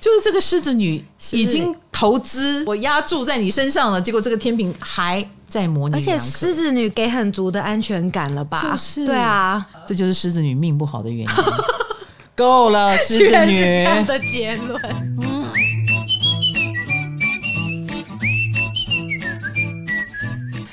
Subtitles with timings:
[0.00, 8.62] 就是这个狮子女已经投资，我押注在你身上了，结果这个天平还在模拟，而且狮子女给很足的安全感了吧？
[8.62, 11.28] 就是，对啊，这就是狮子女命不好的原因。
[12.34, 14.80] 够了，狮子女的结论。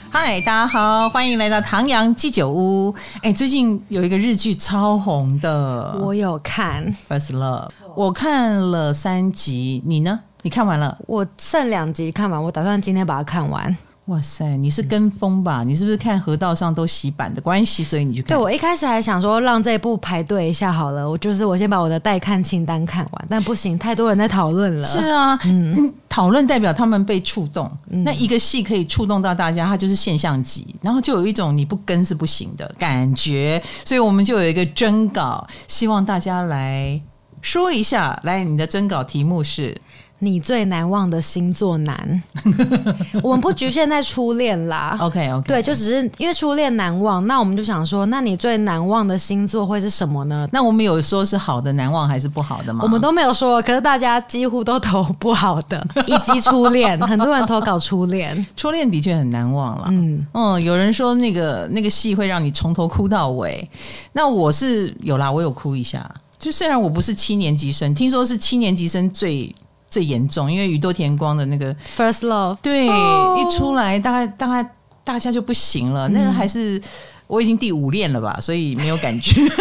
[0.10, 2.94] 嗨，大家好，欢迎来到唐阳鸡酒屋。
[3.22, 10.20] 哎，最近有一个日剧超红的，我有看《First Love》，我看了三集，你呢？
[10.44, 10.98] 你看完了？
[11.08, 13.76] 我剩两集看完，我打算今天把它看完。
[14.08, 15.66] 哇塞，你是跟风吧？
[15.66, 18.30] 你是不是看河道上都洗版的关系，所以你就看？
[18.30, 24.86] 对，我一开始还想说让这一部排队一下好了，我就是我先把我的待看清单看完，但不行，太多人在讨论了。
[24.86, 27.70] 是啊，嗯，讨论代表他们被触动。
[27.90, 36.98] 嗯、那一个戏可以触动到大家，它就是现象级，然后就有一种你不跟是不行的感觉，所以我们就有一个征稿，希望大家来
[37.42, 38.18] 说一下。
[38.24, 39.76] 来，你的征稿题目是？
[40.20, 42.24] 你最难忘的星座男，
[43.22, 44.98] 我们不局限在初恋啦。
[45.00, 50.48] OK OK，对，就只是因为初恋难忘，那我们就想说，那你最难忘的星座会是什么呢？
[50.52, 52.80] 那我们有说是好的难忘还是不好的吗？
[52.84, 59.88] 我们都没有说，可是大家几乎都投不好的， 以及初恋，很多人投稿初恋，初恋的确很难忘了。
[59.92, 63.70] 嗯嗯，有人说那个那个戏会让你从头哭到尾，
[64.14, 66.10] 那我是有啦，我有哭一下。
[66.40, 69.54] 就虽然我不是七年级生，听说是七年级生最。
[69.90, 73.40] 最严重，因为宇多田光的那个 First Love，对，oh.
[73.40, 74.70] 一出来，大概大概
[75.04, 76.08] 大家就不行了。
[76.10, 76.82] 嗯、那个还是
[77.28, 79.42] 我已经第五恋了吧，所以没有感觉。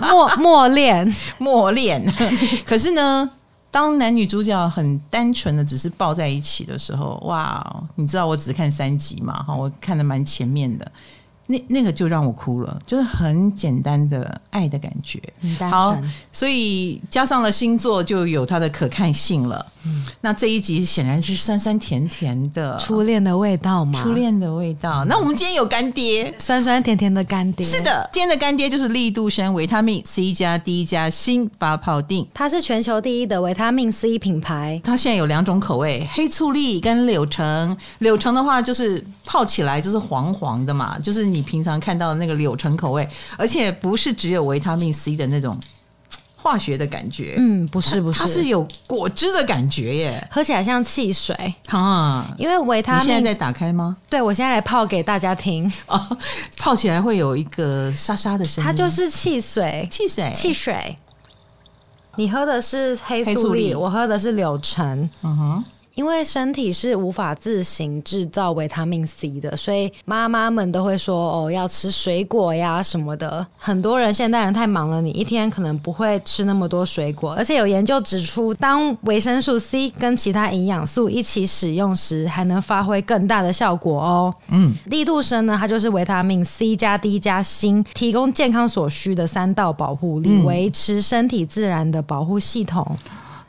[0.00, 2.04] 默默恋，默恋。
[2.66, 3.28] 可是呢，
[3.70, 7.64] 当男女主角很单纯的只是抱在一起的时候，哇！
[7.96, 9.42] 你知道我只看三集嘛？
[9.42, 10.92] 哈，我看的蛮前面的。
[11.46, 15.20] 那那个就让我哭了，就是很简单的爱的感觉。
[15.70, 15.96] 好，
[16.32, 19.64] 所以加上了星座，就有它的可看性了。
[19.86, 24.00] 嗯，那这一集显然是酸酸甜甜的初恋的味道嘛？
[24.02, 25.04] 初恋的味道。
[25.04, 27.66] 那我们今天有干爹，酸酸甜甜的干爹。
[27.66, 34.80] 是的，今天的干爹就是立杜参维他命 C 加 D 加新发泡定，它是全球第一的维他命 C 品牌。
[34.82, 37.76] 它现在有两种口味，黑醋栗跟柳橙。
[37.98, 41.24] 柳橙的话就是泡起来就是黄黄的嘛，就是。
[41.34, 45.58] 你平常看到的那个柳橙口味，而且不是只有维他命 C 的那种
[46.36, 51.34] 化学的感觉，嗯，不是不是，它是有果汁的感觉耶，喝起来像汽水
[51.70, 52.32] 啊。
[52.38, 53.96] 因为维他命，你现在在打开吗？
[54.08, 56.16] 对，我现在来泡给大家听哦，
[56.56, 60.96] 泡起来会有一个沙沙的声音，它就是汽水，汽水，汽水。
[62.16, 65.64] 你喝的是黑醋栗，我喝的是柳橙，嗯哼。
[65.94, 73.46] 因为身体是无法自行制造维他命 C 的，所以妈妈们都会说哦，要吃水果呀什么的。
[73.56, 77.32] 很多人现代人太忙了，你一天可能不会吃那么多水果。
[77.34, 84.34] 而且有研究指出，当维生素 C 跟其他营养素一起使用时，还能发挥更大的效果哦。
[84.48, 92.84] 嗯，力度生呢，它就是维他命 C 加 D 加锌，提供健康所需的三道保护力，维持身体自然的保护系统。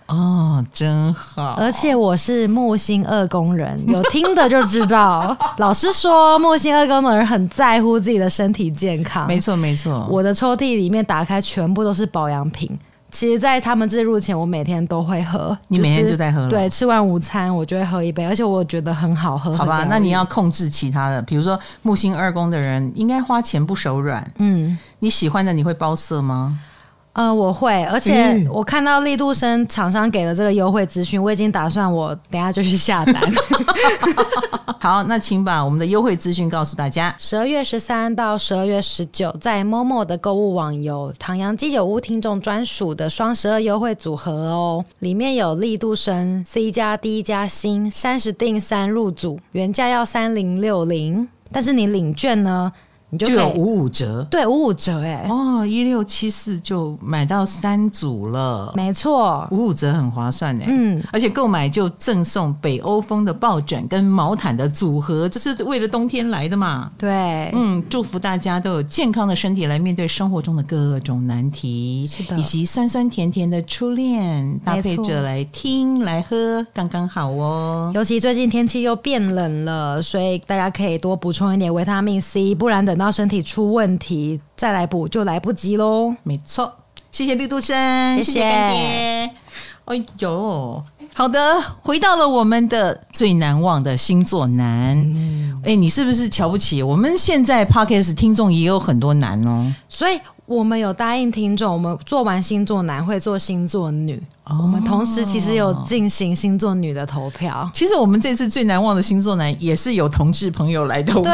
[0.08, 1.56] 哦，真好！
[1.58, 5.36] 而且我是木星二宫人，有听的就知道。
[5.58, 9.26] 老师说，木星二宫的人很在乎自己的身体健康。
[9.26, 10.08] 没错，没错。
[10.12, 12.78] 我的抽屉里面打开，全部都是保养品。
[13.12, 15.58] 其实，在他们置入前，我每天都会喝。
[15.70, 16.50] 你每天就在喝了？
[16.50, 19.56] 对，吃完午餐我就会喝一杯，而且我觉得很好喝。
[19.56, 24.30] 好吧，那你要控制其他的，比如说木星二宫的人应该花钱不手软。
[24.38, 26.60] 嗯，你喜欢的你会包色吗？
[27.16, 33.16] 呃，我会，而且我看到力度生厂商给的这个优惠资讯，我已经打算我等下就去下单。
[34.78, 37.16] 好，那请把我们的优惠资讯告诉大家。
[37.18, 52.74] 十二月十三到十二月十九，在 Momo 的购物网有唐阳鸡酒屋听众专属的双十二优惠组合哦，里面有力度生 C 加 D 加新三十定三入组，原价要三零六零，但是你领券呢？
[53.18, 77.92] 就有五五折，对，五五折哎，哦，一六七四就买到三组了，没错，五五折很划算哎，嗯，而且购买就赠送北欧风的抱枕跟毛毯的组合，这是为了冬天来的嘛，对，嗯，祝福大家都有健康的身体来面对生活中的各种难题，是的，以及酸酸甜甜的初恋搭配着来听来喝，刚刚好哦。
[77.96, 83.05] 尤其最近天气又变冷了，所以大家可以多补充一点维他命 C，不然等到。
[83.06, 86.16] 到身体出问题再来补就来不及喽。
[86.24, 86.74] 没错，
[87.12, 89.32] 谢谢绿度生，谢谢干爹。
[89.86, 94.98] 哎呦，好的，回到了我们的最难忘的星座男。
[95.64, 97.16] 哎、嗯，你是不是瞧不起我们？
[97.16, 104.22] 现在 Podcast 听众也有很多男哦，所以我们有答应听众，我们做完星座男会做星座女。
[104.44, 107.68] 哦、我们同时其实有进行星座女的投票。
[107.74, 111.34] 其实我们这次最难忘的星座男也是有同志朋友来投票，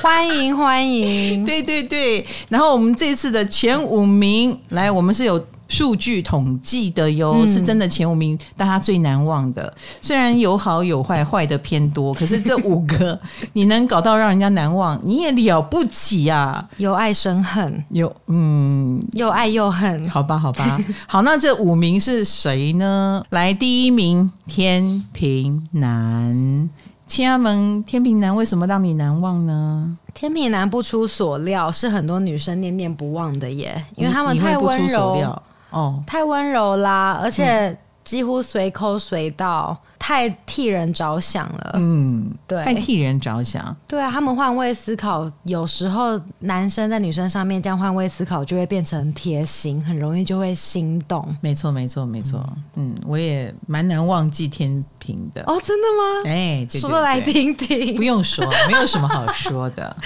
[0.00, 1.42] 欢迎欢迎。
[1.46, 5.44] 对对对，然后我们这次的前五名，来，我们是有。
[5.68, 9.72] 数据统计的哟，嗯、是真的前五名，大家最难忘的。
[10.00, 13.18] 虽然有好有坏，坏的偏多，可是这五个
[13.52, 16.68] 你能搞到让人家难忘，你也了不起呀、啊！
[16.78, 23.22] 由爱生恨，有嗯，又爱又恨，好吧，好吧， 好，那这五名是谁呢？
[23.30, 26.70] 来，第一名天平男，
[27.06, 29.96] 亲阿门，天平男为什么让你难忘呢？
[30.14, 35.40] 天平男不出所料是很多女生念念不忘的耶，因为他们太温柔。
[35.70, 39.76] 哦，太温柔啦，而且几乎随口随到。
[39.98, 51.36] 太替人着想了，嗯，对，太替人着想，对啊，他们换位思考，有时候男生在女生上面这样换位思考，就会变成贴心，很容易就会心动。
[51.40, 52.38] 没错，没错，没错，
[52.76, 55.42] 嗯，嗯，我也蛮难忘记天平的。
[55.46, 56.30] 哦，真的吗？
[56.30, 57.96] 哎，说来听听。
[57.96, 59.96] 不用说，没有什么好说的，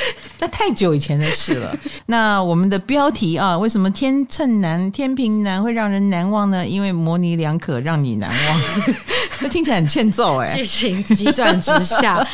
[0.41, 1.77] 那太久以前的事了。
[2.07, 6.67] 那我们的标题啊，为什么天秤男、天平男会让人难忘呢？
[6.67, 8.61] 因为模棱两可，让你难忘。
[9.43, 10.55] 那听起来很欠揍哎！
[10.55, 12.25] 剧情急转直下，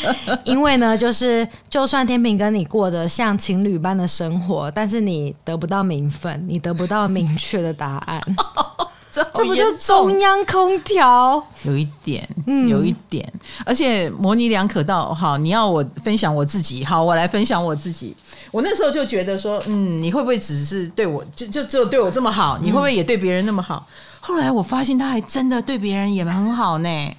[0.45, 8.23] 因为呢，就是就算天平跟你过着像情侣般的生活，但是你得不到名分，你得不到明确的答案，
[9.11, 11.43] 这，这不就中央空调？
[11.63, 13.27] 有一点，嗯，有一点，
[13.65, 18.15] 而且模棱两可到好，你要我分享我自己，好，我来分享我自己。
[18.51, 22.59] 我那时候就觉得说，嗯，你会不会只是对我，就就只有对我这么好？
[22.63, 23.87] 你会不会也对别人那么好？
[24.21, 27.17] 后来我发现他还真的对别人也很好呢，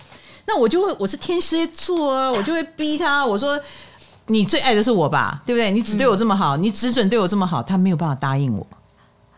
[0.50, 3.58] 那我就会，我是天蝎座啊，我就会逼他，我说
[4.26, 5.70] 你最爱的是我吧，对不对？
[5.70, 8.66] 你只对我这么好，你只准对我这么好，他没有办法答应我，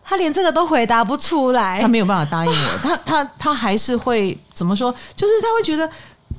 [0.01, 4.89] 他连这个都回答不出来，他没有办法答应我，他他他还是会怎么说？
[5.13, 5.89] 就是他会觉得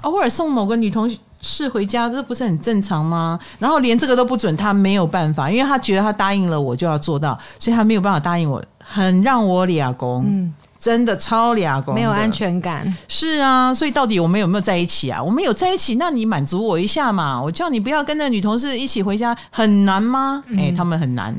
[0.00, 1.06] 偶尔送某个女同
[1.42, 3.38] 事回家，这不是很正常吗？
[3.58, 10.24] 然后连这个都不准，他没有办法，因为他觉得他答应了我就要做到，所以他没有办法答应我，很让我俩公。
[10.26, 12.84] 嗯真的超俩公，没有安全感。
[13.06, 15.22] 是啊，所以到底我们有没有在一起啊？
[15.22, 17.40] 我们有在一起，那你满足我一下嘛？
[17.40, 20.42] 我叫你不要跟那女同事一起回家，很难吗？
[20.48, 21.32] 哎、嗯欸，他们很难，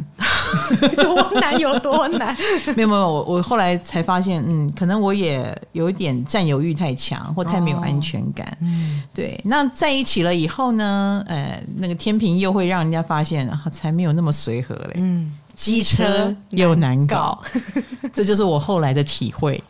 [0.95, 2.33] 多难有多难？
[2.77, 8.47] 没有没有，我我后来才发现，嗯，可能我也有一点占有欲太强，或太没有安全感。
[8.61, 8.65] 哦、
[9.13, 9.37] 对。
[9.43, 11.21] 那在一起了以后呢？
[11.27, 14.93] 呃，那个天平又会让人家发现，啊、才没有那么随和嘞。
[14.95, 15.33] 嗯。
[15.55, 17.41] 机车又难搞，
[18.13, 19.63] 这就是我后来的体会。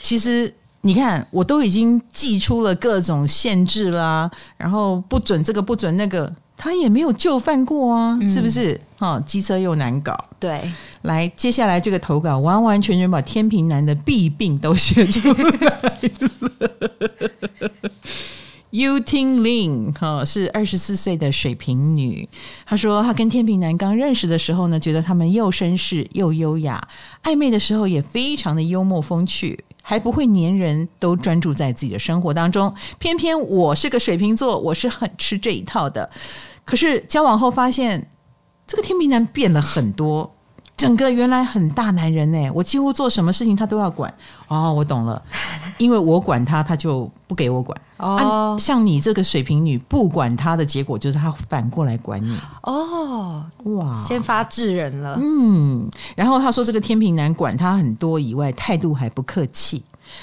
[0.00, 8.80] 其实你看，我都已经寄出了各种限制啦，然后不准这个，不准那个，他也没有就范过啊，是不是？
[8.98, 10.24] 哈，机车又难搞。
[10.40, 10.60] 对，
[11.02, 15.92] 来，接下来这个投稿完完全全把天平男的弊病都写出来了。
[18.72, 22.26] Yuting Lin 哈是二十四岁的水瓶女，
[22.64, 26.82] 她说她跟天秤男刚认识的时候呢，觉得他们又绅士又优雅，
[27.22, 32.74] 暧昧的时候也非常的幽默风趣，还不会黏人，都专注在自己的生活当中。
[32.98, 36.08] 偏偏我是个水瓶座，我是很吃这一套的。
[36.64, 38.08] 可是交往后发现，
[38.66, 40.34] 这个天秤男变了很多。
[40.82, 44.12] 整个原来很大男人呢，我几乎做什么事情他都要管。
[44.48, 45.22] 哦，我懂了，
[45.78, 47.80] 因为我管他，他就不给我管。
[47.98, 52.36] 哦、啊，像你这个水瓶女，不管他的结果就是他反过来管你。
[52.62, 55.16] 哦，哇，先发制人了。
[55.22, 59.82] 嗯，然后他说这个天平男管他很多以外，态度还不客气，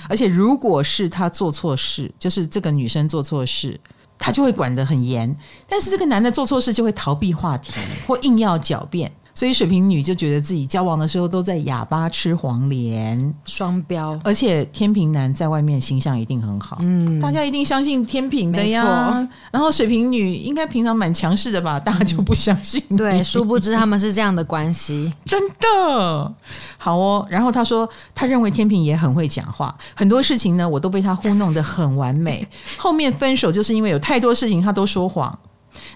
[0.09, 3.79] 而且如果是他做错事，就是这个女生做错事，
[4.17, 5.33] 他就会管得很严。
[5.69, 7.71] 但是这个男的做错事就会逃避话题，
[8.05, 9.09] 或硬要狡辩。
[9.39, 14.19] 所以水瓶女就觉得自己交往的时候都在哑巴吃黄连，双标。
[14.25, 19.25] 而且天秤男在外面形象一定很好，嗯，大家一定相信天秤的呀。
[19.49, 22.83] 然后水瓶女应该平常蛮强势的吧，大家就不相信。
[22.97, 26.35] 对，殊不知他们是这样的关系， 真的
[26.77, 27.25] 好哦。
[27.29, 32.45] 然后他说，他认为天秤也很会讲话，很多事情呢，我都被他糊弄得很完美。
[32.75, 35.39] 后面分手就是因为有太多事情他都说谎。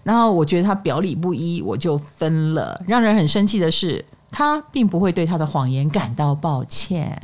[0.03, 2.81] 然后我觉得他表里不一，我就分了。
[2.87, 7.19] 让人很生气的是，他并不会对他的谎言感到抱歉。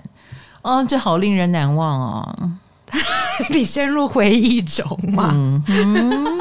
[0.61, 2.35] 哦，这好令人难忘哦！
[3.51, 5.29] 你陷入回忆中吗？
[5.33, 6.39] 嗯嗯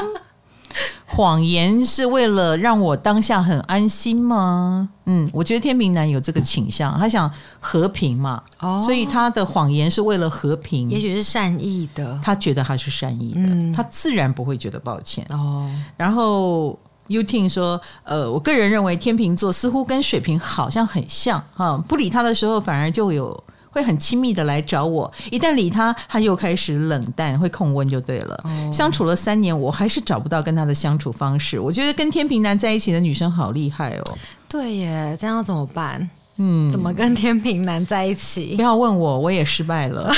[1.07, 4.89] 谎言是为了让我当下很安心吗？
[5.07, 15.27] 嗯，我觉得天秤男有这个倾向，他想和平嘛，哦，所以他的谎言是为了和平，也许是善意的，他觉得他是善意的，嗯，他自然不会觉得抱歉。
[15.31, 15.69] 哦。
[15.97, 23.43] 然后 U Ting 说，呃，我个人认为天秤座似乎跟水瓶好像很像哈，不理他的时候反而就有
[23.79, 28.41] 会很亲密的来找我，一旦理他，他又开始冷淡，会控温就对了。
[28.43, 31.61] 哦、相处了三年，我还是找不到跟他的相处方式。
[31.61, 34.19] 我觉得跟天平男在一起的女生好厉害哦。
[34.49, 36.11] 对耶，这样要怎么办？
[36.41, 38.57] 嗯，怎么跟天平男在一起？
[38.57, 40.11] 不要问我，我也失败了。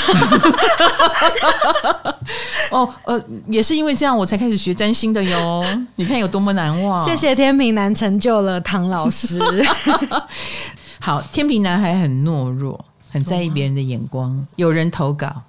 [2.71, 5.63] 哦，呃，也是因为这样，我才开始学占星的哟。
[5.95, 7.03] 你看有多么难忘。
[7.05, 9.39] 谢谢天平男成就了唐老师。
[10.99, 14.43] 好，天平男还很懦弱，很在意别人的眼光。
[14.55, 15.43] 有人投稿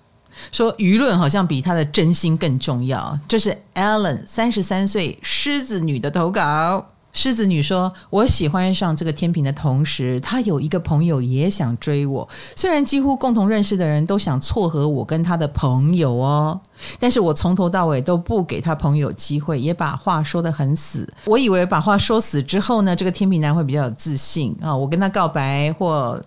[0.50, 3.18] 说，舆论好像比他的真心更重要。
[3.28, 6.86] 这是 Allen 三十三岁狮子女的投稿。
[7.14, 12.26] 狮子女说：“我喜欢上这个天秤的同时，他有一个朋友也想追我。
[12.56, 16.58] 虽然几乎共同认识的人都想撮合我跟他的朋友哦，
[16.98, 21.06] 但是我从头到尾都不给他朋友机会，也把话说得很死。
[21.26, 26.18] 我以为把话说死之后呢，这个天秤男会比较有自信啊，我跟他告白或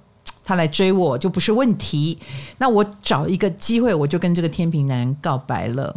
[0.45, 2.17] 他来追我就不是问题。
[2.57, 5.93] 那我找一个机会，我就跟这个天平男告白了。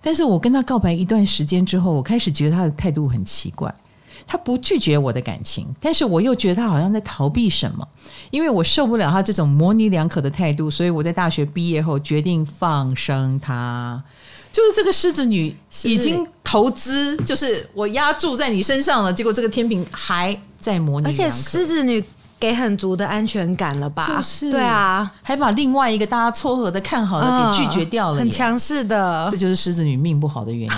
[0.00, 3.74] 但是我跟他告白一段时间之后，我开始觉得他的态度很奇怪。”
[4.26, 7.86] 他不拒绝我的感情，但是我又觉得他好像在逃避什么，
[8.30, 14.02] 因为我受不了他这种模棱两可的态度，所以我在大学毕业后决定放生他。
[14.50, 22.02] 就是这个狮子女已经投资，就是我压注在你身上了，结果这个天平还在模棱两可，而且狮子女
[22.44, 24.06] 给很足的安全感了吧？
[24.06, 30.74] 就是对啊，还把另外一个大家撮合的看好的给拒绝掉了，很强势的，这就是狮子女命不好的原因。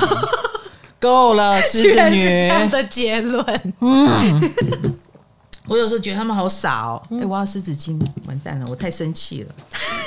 [1.00, 3.74] 够了，狮子女这样的结论。
[3.80, 4.52] 嗯，
[5.66, 7.02] 我有时候觉得他们好傻哦。
[7.10, 9.52] 哎、欸，我要湿纸巾，完蛋了，我太生气了。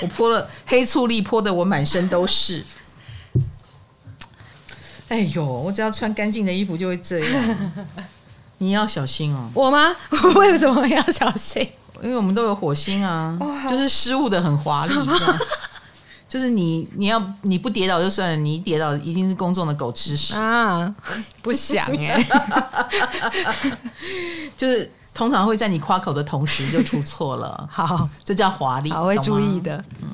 [0.02, 2.64] 我泼了黑醋栗，泼的我满身都是。
[5.10, 7.58] 哎呦，我只要穿干净的衣服就会这样。
[8.60, 9.50] 你要小心哦。
[9.54, 9.94] 我吗？
[10.24, 11.68] 我为什么要小心？
[12.02, 13.38] 因为我们都有火星啊，
[13.70, 14.94] 就是失误的很华丽。
[16.30, 20.94] 就是你，你要你不跌倒就算了，你一跌倒一定是公众的狗吃屎啊！
[21.42, 22.24] 不想哎，
[24.56, 27.68] 就是通常会在你夸口的同时就出错了。
[27.72, 29.84] 好，这叫华丽，我会注意的。
[30.04, 30.08] 嗯，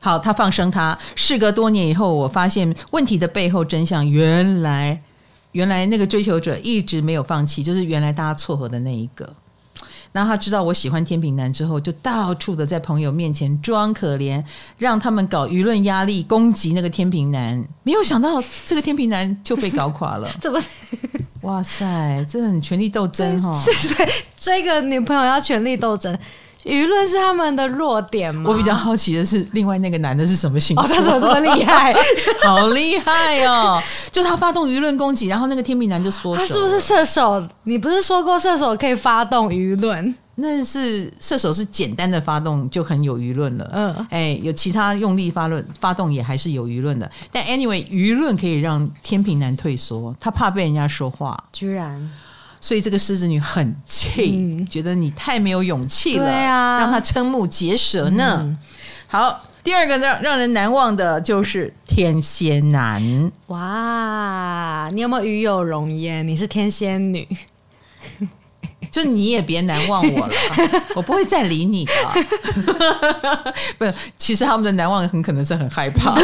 [0.00, 0.98] 好，他放生他。
[1.14, 5.00] 事隔多年以后，我发现问题的背后真相，原来
[5.52, 9.32] 原来那个追求者一直没有放弃，就是原来大家撮合的那一个。
[10.10, 14.42] 然后他知道我喜欢天平男之后，就到处的在朋友面前装可怜，
[14.78, 17.62] 让他们搞舆论压力攻击那个天平男。
[17.82, 20.26] 没有想到这个天平男就被搞垮了。
[20.40, 20.60] 怎么？
[21.42, 23.62] 哇塞，这很权力斗争哈！
[23.62, 26.18] 是 在追个女朋友要权力斗争。
[26.68, 28.50] 舆论是他们的弱点吗？
[28.50, 30.84] 我比较好奇的是，另外那个男的是什么星座？
[30.84, 31.94] 哦，他怎么这么厉害？
[32.44, 33.82] 好厉害哦！
[34.12, 37.42] 就他发动舆论攻击，然后那个天秤男就说：“他是不是射手？
[37.62, 40.14] 你不是说过射手可以发动舆论？
[40.34, 43.70] 那是射手是简单的发动就很有舆论了。
[43.72, 47.10] 嗯，哎，有其他用力发论发动也还是有舆论的。
[47.32, 51.98] 但 anyway，舆论可以让天平男退缩，他怕被人家说话，居然。”
[52.60, 58.38] 所以这个狮子女很气，嗯、觉得你太没有勇气了，让她瞠目结舌呢。
[58.40, 58.58] 嗯、
[59.06, 63.30] 好，第二个让让人难忘的就是天蝎男。
[63.46, 66.26] 哇，你有没有与有容焉？
[66.26, 67.26] 你是天蝎女。
[68.90, 70.30] 就你也别难忘我了，
[70.94, 71.92] 我不会再理你的。
[73.78, 76.14] 不是，其实他们的难忘很可能是很害怕。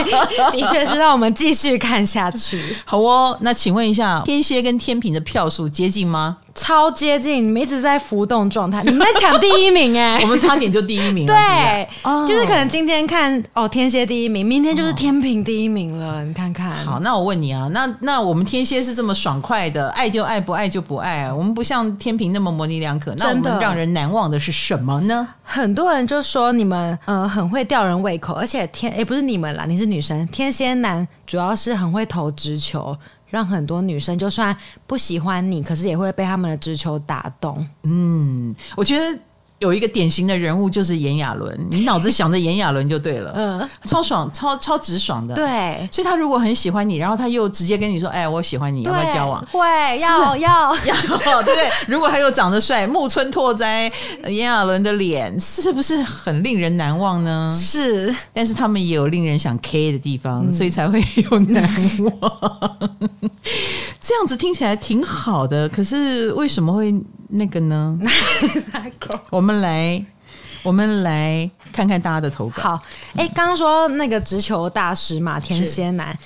[0.52, 2.60] 的确是，让我们继续看下去。
[2.84, 6.38] 好哦，那请问一下，天蝎跟天秤的票数接近吗？
[6.54, 11.34] 超接近，你们一直在浮动状态，你们在抢第一名 哎，我们差点就第一名了。
[11.34, 11.88] 对，
[12.26, 16.70] 就是可能今天看哦天蝎第一名，明天就是天平第一名了，你看看。
[16.86, 23.12] 好，那我问你啊，那那我们天蝎是这么爽快的，爱就爱，不爱就不爱啊，我们不像天平那么模棱两可。
[23.18, 25.26] 那我们让人难忘的是什么呢？
[25.42, 32.96] 很多人就说你们呃很会吊人胃口，而且天也不是你们啦，你是女生，天蝎男主要是很会投直球。
[33.34, 37.66] 让很多女生就算不喜欢你，可是也会被他们的直球打动。
[37.82, 39.18] 嗯，我觉得。
[39.64, 45.88] 有一个典型的人物就是炎亚纶， 你脑子想着炎亚纶就对了，嗯，超爽，超超直爽的，对。
[45.90, 49.66] 所以他如果很喜欢你，然后他又直接跟你说：“哎，我喜欢你，要不要交往？”会，
[50.00, 50.94] 要要 要，
[51.42, 51.70] 对不对？
[51.88, 53.90] 如果他又长得帅，木村拓哉、
[54.24, 57.50] 炎亚纶的脸，是不是很令人难忘呢？
[57.58, 61.62] 是，但是他们也有令人想 K 的地方，所以才会有难
[62.20, 62.78] 忘。
[64.00, 66.94] 这样子听起来挺好的，可是为什么会？
[67.28, 67.98] 那个呢？
[69.30, 70.04] 我们来，
[70.62, 72.62] 我们来看看大家的投稿。
[72.62, 72.82] 好，
[73.16, 76.16] 哎，刚刚说那个直球大师嘛，天蝎男，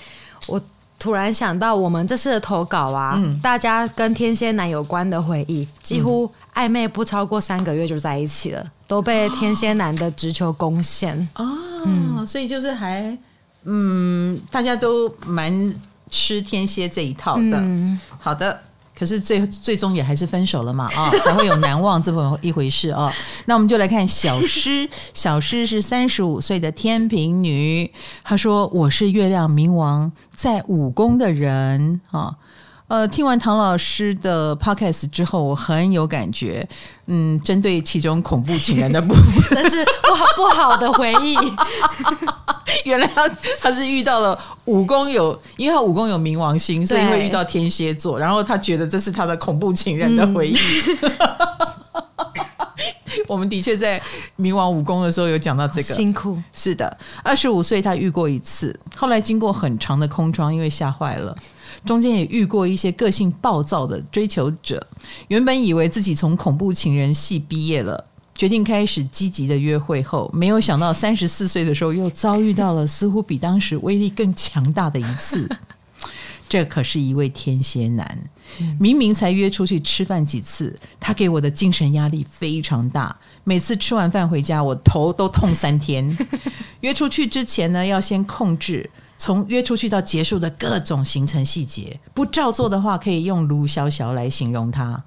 [0.46, 0.60] 我
[0.98, 11.46] 突然想到，我们这次的投稿啊，嗯、大家跟天蝎男有关的回忆，几乎暧昧不超过三个月就在一起了，都被天蝎男的直球攻陷哦。
[11.86, 13.16] 嗯、所以就是还
[13.64, 15.74] 嗯，大家都蛮
[16.10, 17.58] 吃天蝎这一套的。
[17.60, 18.60] 嗯、好的。
[18.98, 23.12] 可是最最终也还是分手了嘛啊， 才会有难忘这么一回事啊。
[23.46, 27.90] 那我们就来看小诗， 小诗是三十五岁的天平女，
[28.24, 32.34] 她说：“我是月亮冥王在五宫的人啊。”
[32.88, 36.66] 呃，听完唐老师的 podcast 之后，我很有感觉。
[37.06, 39.22] 嗯，针对其中恐怖情人的部分，
[39.62, 41.36] 那是不好不好的回忆。
[42.84, 43.28] 原来他
[43.60, 50.56] 他是遇到了武功有，因为他武功有冥王星，所以会遇到天蝎座，然后他觉得这是他的恐怖情人的回忆。
[51.02, 51.20] 嗯、
[53.28, 54.00] 我们的确在
[54.38, 56.42] 冥王武功的时候有讲到这个，辛苦。
[56.54, 61.36] 是的，二十五岁他遇过一次，后来经过很长的空窗，因为吓坏了。
[61.88, 64.86] 中间也遇过一些个性暴躁的追求者，
[65.28, 68.04] 原本以为自己从恐怖情人系毕业了，
[68.34, 75.48] 决定开始积极的约会后，没有想到三十四岁的时候又遭遇到了似乎比当时威力更强大的一次。
[76.46, 78.18] 这可是一位天蝎男，
[78.78, 86.14] 明明才约出去吃饭几次，他给我的精神压力非常大，每次吃完饭回家，我头都痛三天。
[86.82, 88.90] 约出去之前呢，要先控制。
[89.18, 95.02] 从约出去到结束的各种行程细节，不照做的话，可以用卢小小来形容他。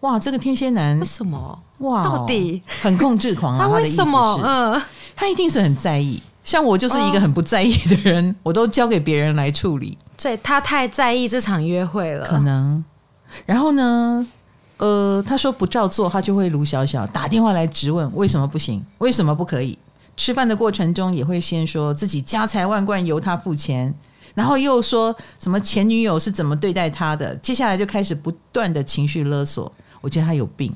[0.00, 1.58] 哇，这个天蝎男为什么？
[1.78, 3.66] 哇，到底很控制狂啊？
[3.66, 4.40] 他为什么？
[4.44, 4.80] 嗯，
[5.16, 6.22] 他一定是很在意。
[6.44, 9.98] 像我就是一个很不在意的人，哦、 我都交给别人来处理。
[10.16, 12.84] 对，他太在意这场约会了，可能。
[13.44, 14.26] 然后呢？
[14.78, 19.76] 呃，他说不照做，他就会卢小小打电话来质问为什么不行，为什么不可以。
[20.18, 23.94] 吃饭的过程中也会先说自己家财万贯由他付钱，
[24.34, 29.72] 然后又说什么前女友是怎么对待他的，接下来就开始不断的情绪勒索。
[30.00, 30.74] 我觉得他有病。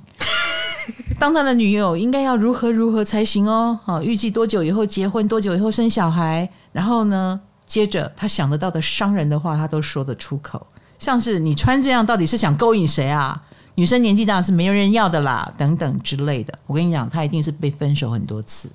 [1.18, 3.76] 当他的女友应该要如何如何才行哦？
[3.84, 6.48] 好，预计多久以后结婚，多久以后生小孩？
[6.70, 10.64] 然后呢，接着他想得到的伤人的话，他都说得出口，
[11.00, 13.42] 像是你穿这样到底是想勾引谁啊？
[13.74, 16.56] 女生年纪大是没有人要的啦，等等之类的。
[16.66, 18.68] 我跟你讲，他一定是被分手很多次。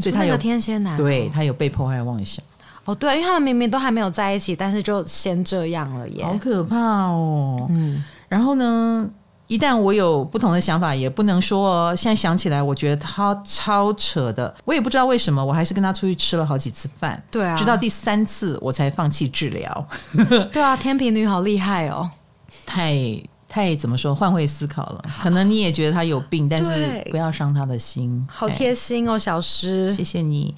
[0.00, 2.44] 所以他有天蝎男，对他有被迫害妄想。
[2.84, 6.76] 哦，对，因为他们明明都还没有在一起，但是就先这样了耶，好可怕
[7.06, 7.66] 哦。
[7.70, 9.08] 嗯，然后呢，
[9.46, 11.94] 一旦我有不同的想法，也不能说哦。
[11.94, 14.52] 现在想起来，我觉得他超扯的。
[14.64, 17.22] 我也不知道为什么，我还是跟他出去吃了好几次饭。
[17.30, 19.86] 对啊，直到第三次我才放弃治疗。
[20.50, 22.10] 对啊，天平女好厉害哦，
[22.66, 23.22] 太。
[23.52, 24.14] 太怎么说？
[24.14, 28.26] 换位思考了，可能你也觉得他有病，但是不要伤他的心。
[28.26, 30.54] 好贴心哦，小诗，谢谢你。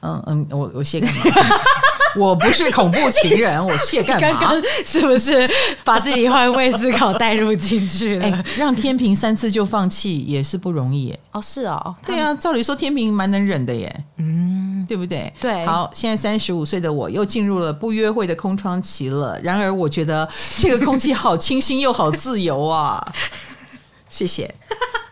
[0.00, 1.22] 嗯嗯，我我谢干嘛？
[2.16, 4.40] 我不是恐怖情人， 我谢干嘛？
[4.40, 5.48] 刚刚是不是
[5.84, 8.24] 把自己换位思考带入进去了？
[8.24, 11.20] 欸，让天平三次就放弃也是不容易耶。
[11.32, 14.04] 哦，是哦，对啊，照理说天平蛮能忍的耶。
[14.16, 15.32] 嗯，对不对？
[15.40, 15.64] 对。
[15.66, 19.38] 好，现在三十五岁的我又进入了不约会的空窗期了。
[19.42, 23.12] 然而，我觉得这个空气好清新又好自由啊！
[24.08, 24.54] 谢谢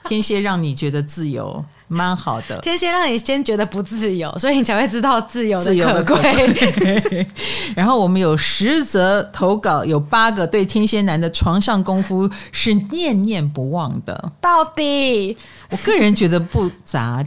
[0.05, 1.65] 天蝎，让你觉得自由。
[1.93, 7.27] 蛮好的，天蝎让你先觉得不自由，所以你才会知道自由的可贵。
[7.75, 14.33] 然后我们有十则投稿，有八个对天蝎男的床上功夫是念念不忘的。
[14.41, 15.37] 到底，
[15.69, 17.27] 我个人觉得不杂，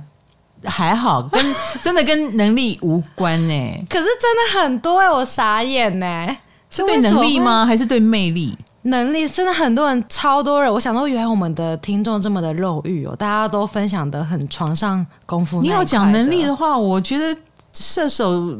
[0.65, 3.86] 还好，跟 真的跟能力无关呢。
[3.89, 6.38] 可是真的很多哎，我傻眼呢，
[6.69, 7.65] 是对能力吗？
[7.65, 8.58] 还是对魅力？
[8.84, 10.69] 能力真的很多人，超多人。
[10.69, 15.62] 我想说，原来我们的听众这么的肉欲哦，大家都分享的很床上功夫。
[15.62, 17.34] 你要讲能力的话，我觉得
[17.71, 18.58] 射手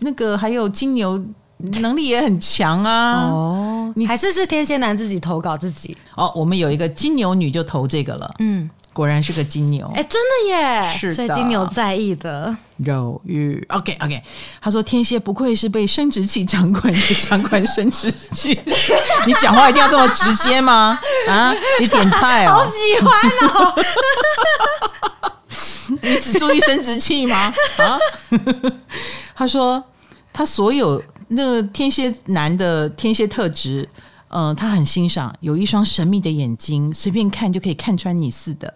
[0.00, 1.18] 那个还有金牛
[1.80, 3.30] 能力也很强啊。
[3.30, 6.30] 哦，你还是是天蝎男自己投稿自己哦。
[6.36, 8.68] 我们有一个金牛女就投这个了，嗯。
[8.96, 10.96] 果然是个金牛，哎，真的耶！
[10.98, 13.62] 是的，所以金牛在意的肉欲。
[13.68, 14.22] OK OK，
[14.58, 18.58] 他说天蝎不愧是被生殖器掌管的掌管生殖器。
[19.28, 20.98] 你讲话一定要这么直接吗？
[21.28, 23.12] 啊，你点菜哦，好喜欢
[23.50, 23.74] 哦。
[26.00, 27.52] 你只注意生殖器吗？
[27.76, 27.98] 啊？
[29.36, 29.84] 他说
[30.32, 33.86] 他所有那个天蝎男的天蝎特质。
[34.28, 38.72] 嗯、他很欣赏有一双神秘的眼睛，随便看就可以看穿你似的。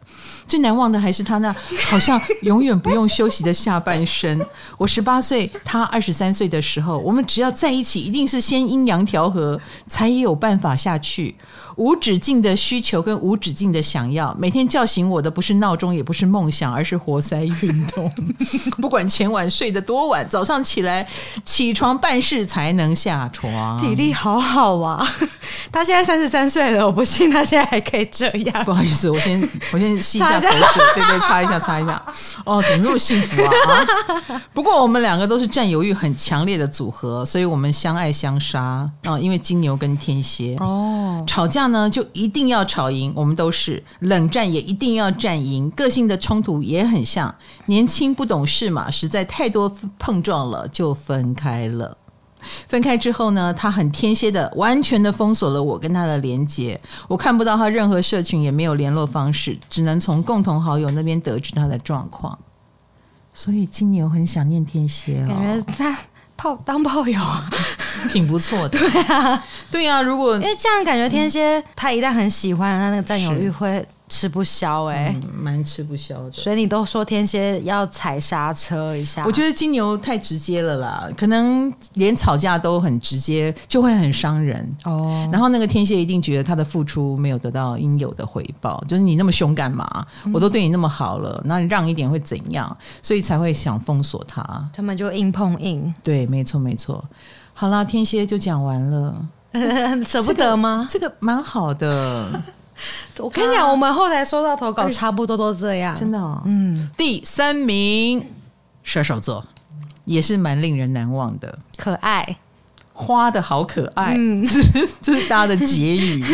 [0.47, 1.55] 最难忘的还是他那
[1.89, 4.41] 好像永远不用休息的下半身。
[4.79, 11.35] 我十八岁，他二十三岁的时候，我们只要在一起，一定是先阴阳调和，才有办法下去。
[11.77, 18.11] 无止境的需求跟无止境的想要，每天叫醒我的不是闹钟，也不是梦想，而是活塞运动。
[18.81, 21.07] 不管前晚睡得多晚，早上起来
[21.45, 25.07] 起床办事才能下床，体力好好啊。
[25.73, 28.65] 他现在三十三岁了，我不信他现在还可以这样。
[28.65, 29.41] 不好意思，我先
[29.73, 30.51] 我先吸一下口水，
[30.95, 32.03] 对对，擦一下擦一下。
[32.45, 33.53] 哦，怎么那么幸福啊？
[34.29, 39.19] 啊 不过我们两个都是占有欲很强烈的组合，所以我们相爱相杀啊、哦。
[39.19, 47.35] 因为金牛跟天蝎哦，吵架呢就一定要吵赢，我们都是冷战也一定要战赢，个性的冲突也很像。
[47.67, 51.97] 年轻不懂事嘛，实在太多碰撞了，就分开了。
[52.67, 62.39] 分开之后呢，他很天蝎的，完全的封锁了我跟他的连接，我看不到他任何社群，也没有联络方式，只能从共同好友那边得知他的状况。
[63.33, 65.97] 所以金牛很想念天蝎哦，感觉他
[66.37, 67.21] 炮当炮友
[68.11, 68.79] 挺不错的。
[68.79, 73.87] 对啊，对啊，如果因为这样感觉天蝎他一旦很喜欢，他那个占有欲会。
[74.11, 76.33] 吃不消哎、欸，蛮、嗯、吃不消的。
[76.33, 79.23] 所以你都说天蝎要踩刹车一下。
[79.25, 85.29] 我觉得金牛太直接了啦，可能连吵架都很直接，就会很伤人哦。
[85.33, 89.89] 然后那个天蝎一定觉得他的付出没有得到应有的回报，就是你那么凶干嘛？
[90.25, 92.77] 嗯、我都对你那么好了，那你让一点会怎样？
[93.01, 94.43] 所以才会想封锁他。
[94.75, 95.95] 他们就硬碰硬。
[96.03, 97.05] 对，没错没错。
[97.55, 99.29] 好啦，天蝎就讲完了，
[100.05, 100.89] 舍不得吗？
[100.91, 102.43] 这个蛮、这个、好的。
[103.19, 106.41] 我跟你讲，我们后来收到投稿，差不多都这样，真的哦。
[106.47, 108.25] 嗯，第三名
[108.83, 109.45] 射手座
[110.05, 112.37] 也是蛮令人难忘的，可爱，
[112.93, 116.25] 花的好可爱，嗯，这 是这是大家的结语，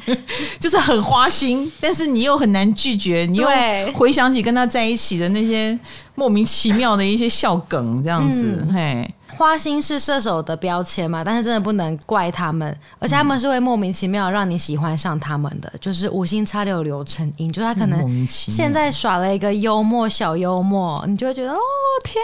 [0.58, 3.46] 就是很花心，但是你又很难拒绝，你又
[3.94, 5.78] 回想起跟他在一起的那些
[6.14, 9.14] 莫名其妙的一些笑梗，这样子，嗯、嘿。
[9.36, 11.24] 花心是射手的标签嘛？
[11.24, 21.58] 但是真的不能怪他们，而且他们是会莫名其妙让你喜欢上他们的，就是无心插柳柳成荫，就是他可能现在耍了一个幽默小幽默，你就会觉得哦
[22.04, 22.22] 天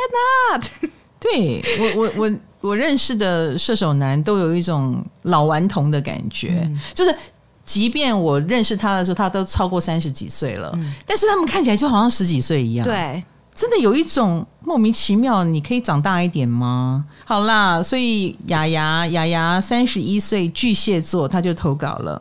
[0.61, 0.89] 哪！
[1.19, 7.15] 对我我我我认识的射手男都有一种老顽童的感觉，嗯、就是
[7.65, 12.85] 即便我认识他的时候，他都超过三十几岁了，嗯、但是他们看起来就好像十几岁一样。
[12.85, 13.25] 对。
[13.57, 17.07] 真的有一种莫名其妙，你可以长大一点吗？
[17.25, 22.21] 好啦，所以雅雅雅雅三十一岁巨蟹座，他就投稿了。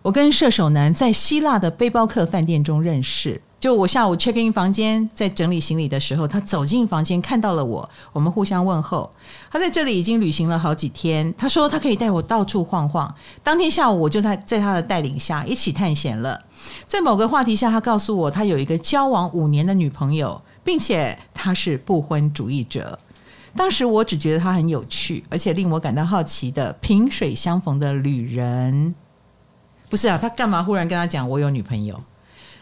[0.00, 3.40] 我跟射手男在希腊的背包客饭店中认识。
[3.60, 9.08] 就我下午 check in 房间，在整理行李的时候，他走进房间看到了我，我们互相问候。
[9.48, 13.14] 他在这里已经旅行了好几天，他说他可以带我到处晃晃。
[13.44, 16.40] 当天下午，我就在在他的带领下一起探险了。
[16.88, 20.40] 在某个话题下，他告诉我他有一个交往五年的女朋友。
[20.64, 22.98] 并且他是不婚主义者。
[23.54, 28.94] 当时我只觉得他很有趣，而且令我感到好奇的萍水相逢的旅人。
[29.90, 32.02] 不是啊，他干嘛忽然跟他讲我有女朋友？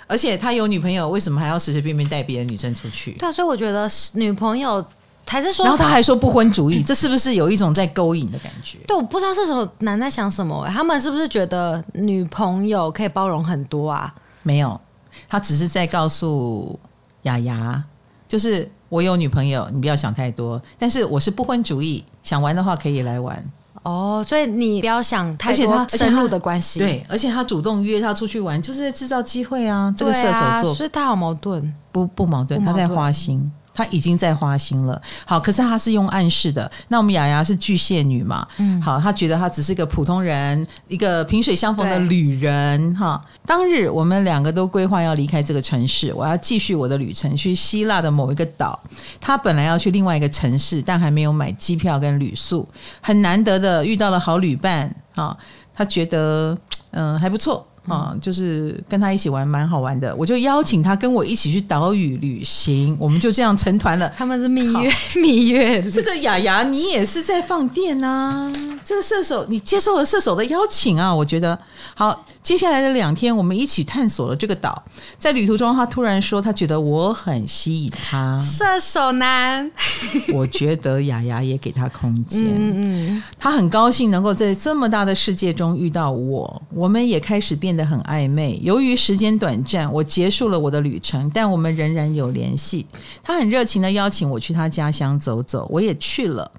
[0.08, 3.12] 而且他有女朋友，为什么还要随随便便带别的女生出去？
[3.12, 4.84] 对啊，所以我觉得女朋友
[5.24, 8.78] 还是说，然后他还说不婚主义，这是不是有一种在勾引的感觉？
[8.88, 10.66] 对，我不知道是什么男在想什么。
[10.66, 14.12] 他们是不是觉得女朋友可以包容很多啊？
[14.42, 14.80] 没有，
[15.28, 16.76] 他只是在告诉
[17.22, 17.84] 雅雅。
[18.30, 20.62] 就是我有女朋友，你不要想太多。
[20.78, 23.44] 但是我是不婚主义，想玩的话可以来玩。
[23.82, 26.78] 哦，所以你不要想太多深入的关系。
[26.78, 29.92] 对，而且他主动约他出去玩，就是在制造机会啊。
[29.96, 31.74] 这个射手座，啊、所以他好矛盾。
[31.90, 33.50] 不不矛盾，他在花心。
[33.80, 36.70] 他已经在花心了，好，可是他是用暗示的。
[36.88, 43.24] 那我们雅雅是巨蟹女嘛，嗯，好，他觉得他只是个普通人，一个萍水相逢的旅人，哈。
[43.46, 48.78] 当日我们两个都规划要离开这个城市，我要继续我的旅程去希腊的某一个岛。
[49.18, 52.68] 他本来要去另外一个城市，但还没有买机票跟旅宿，
[53.00, 55.34] 很难得的遇到了好旅伴，啊，
[55.72, 56.54] 他觉得
[56.90, 57.66] 嗯、呃、还不错。
[57.88, 64.08] 啊、嗯，就是跟他一起玩蛮好玩的，我就邀请他跟我一起去岛屿旅行，我们就这样成团了。
[64.16, 65.82] 他们是蜜月，蜜月。
[65.90, 68.52] 这个雅雅，你也是在放电啊？
[68.84, 71.14] 这个射手，你接受了射手的邀请啊？
[71.14, 71.58] 我觉得
[71.94, 72.24] 好。
[72.42, 74.82] 接下来的两天，我们一起探索了这个岛。
[75.18, 78.40] 在旅途中，他突然说，他觉得我很吸引他。
[78.42, 79.70] 射手男，
[80.32, 82.42] 我觉得雅雅也给他空间。
[82.42, 86.62] 嗯嗯，他很高兴能够在这么大的世界中遇到我。
[86.74, 88.58] 我们也开始变得很暧昧。
[88.62, 92.86] 由于时间短暂，我结束了我的旅程，但我们仍然有联系。
[93.22, 96.50] 他很热情的邀请我去他家乡走走，我也去了，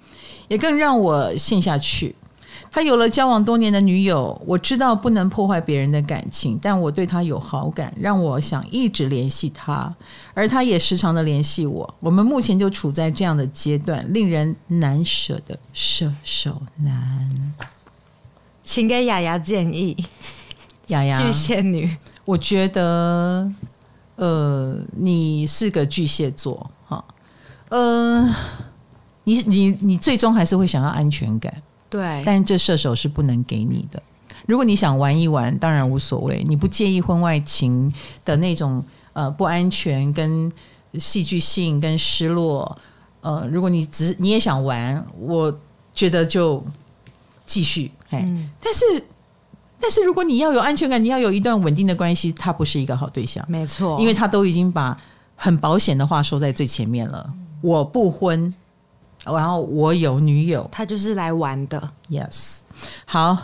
[0.47, 2.15] 也更让我陷下去。
[2.73, 9.93] 他有了交往多年的女友，我知道不能破坏别人的感情，但我对他有好感，让我想一直联系他，
[10.33, 11.93] 而他也时常的联系我。
[11.99, 17.53] 我们目前就处在这样的阶段，令人难舍的射手男。
[18.63, 19.97] 请给雅雅建议，
[20.87, 23.51] 雅雅巨蟹女，我觉得，
[24.15, 27.03] 呃，你是个巨蟹座，哈，
[27.67, 28.33] 呃，
[29.25, 31.53] 你你你最终还是会想要安全感。
[31.91, 34.01] 对，但这射手是不能给你的。
[34.47, 36.41] 如果你想玩一玩，当然无所谓。
[36.47, 40.51] 你不介意婚外情的那种呃不安全、跟
[40.93, 42.77] 戏剧性、跟失落，
[43.19, 45.53] 呃，如果你只你也想玩，我
[45.93, 46.63] 觉得就
[47.45, 47.91] 继续。
[48.09, 48.79] 哎，嗯、但是
[49.79, 53.45] 但是如果你要有安全感，你要有一段稳定的关系，他不是一个好对象。
[53.49, 54.97] 没错，因为他都已经把
[55.35, 57.29] 很保险的话说在最前面了。
[57.61, 58.51] 我不婚。
[59.25, 61.89] 然后我有女友，他就是来玩的。
[62.09, 62.59] Yes，
[63.05, 63.37] 好，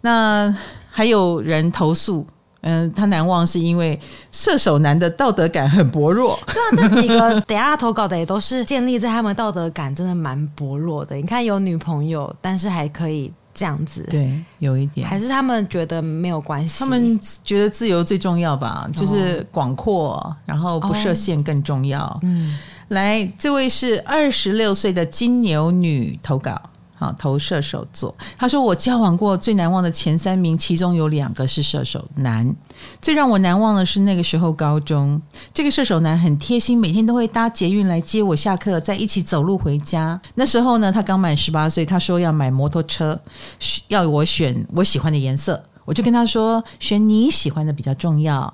[0.00, 0.54] 那
[0.90, 2.26] 还有人投诉，
[2.62, 3.98] 嗯，他难忘是因为
[4.32, 6.38] 射手男的道德感很薄弱。
[6.46, 11.14] 对啊，这几个 等下投稿的也都是建立在他们道德感真的蛮薄弱的。
[11.16, 22.04] 你看有女朋友，但是还可以这样子，对，有一点，还是他们觉得没有关系，他们觉得自由最重要吧，就是广阔，然后不设限更重要。
[22.04, 22.58] 哦、嗯。
[22.88, 26.58] 来，这位是二十六岁的金牛女投稿，
[26.94, 28.14] 好，投射手座。
[28.38, 32.56] 她说：“我交往过最难忘的前三名，其中有两个是射手男。
[33.02, 35.20] 最让我难忘的是那个时候高中，
[35.52, 40.18] 这个射手男很贴心，每天都会搭捷运来接我下课，再一起走路回家。
[40.36, 43.20] 那时候呢，他刚满十八岁，他说要买摩托车，
[43.88, 48.52] 要我选我喜欢的颜色，我就跟他说，选你喜欢的比较重要。”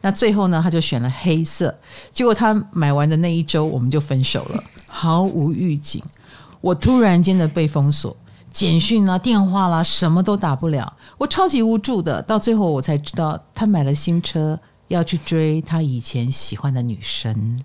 [0.00, 1.76] 那最后呢，他就选了黑色。
[2.10, 6.02] 结果他买完的那一周，我们就分手了，毫无预警。
[6.60, 8.16] 我突然间的被封锁，
[8.50, 10.92] 简讯啦、电话啦，什么都打不了。
[11.16, 12.20] 我超级无助的。
[12.22, 17.62] 到最后，我才知道他买了新车，要去追他以前喜欢的女生。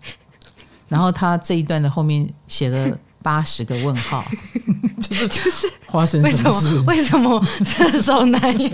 [0.87, 2.97] 然后他这一段的后面写了。
[3.23, 4.23] 八十个问号，
[5.01, 6.77] 就是就是发生什么事？
[6.85, 8.69] 为什么这手男友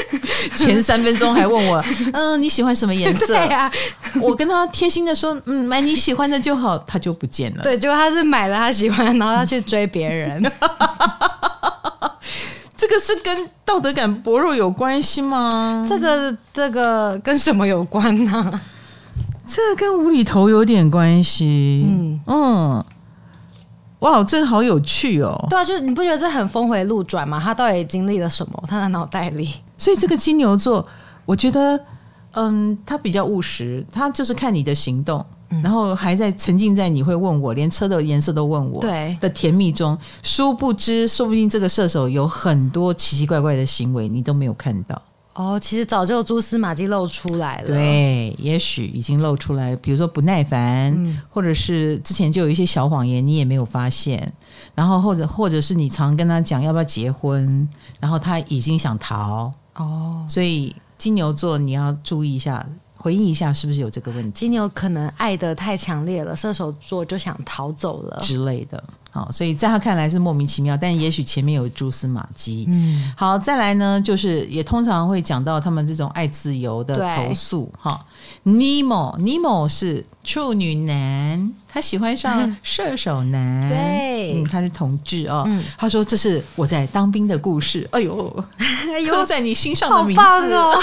[0.56, 3.36] 前三分钟还问我， 嗯，你喜欢什么颜色？
[3.38, 3.70] 啊、
[4.20, 7.62] 我跟他贴心的说，嗯，买你喜欢的就好，他就不见了。
[7.62, 10.42] 对，结果他是买了他喜欢，然后他去追别人。
[12.76, 15.86] 这个是跟道德感薄弱有关系吗？
[15.88, 18.60] 这个这个跟什么有关呢？
[19.46, 21.84] 这个跟无厘头有点关系。
[21.86, 22.84] 嗯嗯。
[24.02, 25.34] 哇，这个好有趣哦！
[25.48, 27.40] 对啊，就是你不觉得这很峰回路转吗？
[27.42, 28.64] 他到底经历了什么？
[28.66, 30.84] 他的脑袋里，所以这个金牛座，
[31.24, 31.78] 我觉得，
[32.32, 45.00] 嗯，他比较务实，他就是看你的行动，嗯、然后还在沉浸在你会问我，连车的颜色都问我，对的甜蜜中，殊不知，说不定这个射手有很多奇奇怪怪的行为，你都没有看到。
[45.34, 47.68] 哦，其实早就蛛丝马迹露出来了。
[47.68, 54.32] 对，也许已经露出来，比如说不耐烦，嗯、或者是之前就有一些小谎言，你也没有发现。
[54.74, 57.66] 然后或者或者是你常跟他讲要不要结婚，
[57.98, 59.50] 然后他已经想逃。
[59.74, 62.66] 哦，所以金牛座你要注意一下，
[63.02, 64.38] 回忆一下是不是有这个问题？
[64.38, 68.82] 金牛可能爱的太强烈了，射手座就想逃走了之类的。
[69.10, 72.64] 好，所以在他看来是莫名其妙，但也许前面有蛛丝马迹。
[72.68, 77.70] 嗯，好，再来呢，就是也通常会讲到他们这种爱自由的投诉。
[77.76, 78.06] 哈
[78.44, 83.68] ，Nemo，Nemo 是处女男，他喜欢上 射手男。
[83.68, 85.44] 对，嗯，他是同志哦。
[85.46, 87.88] 嗯，他说这是我在当兵的故事。
[87.92, 88.44] 哎呦，
[89.08, 90.82] 刻在你心上的名字，棒哦，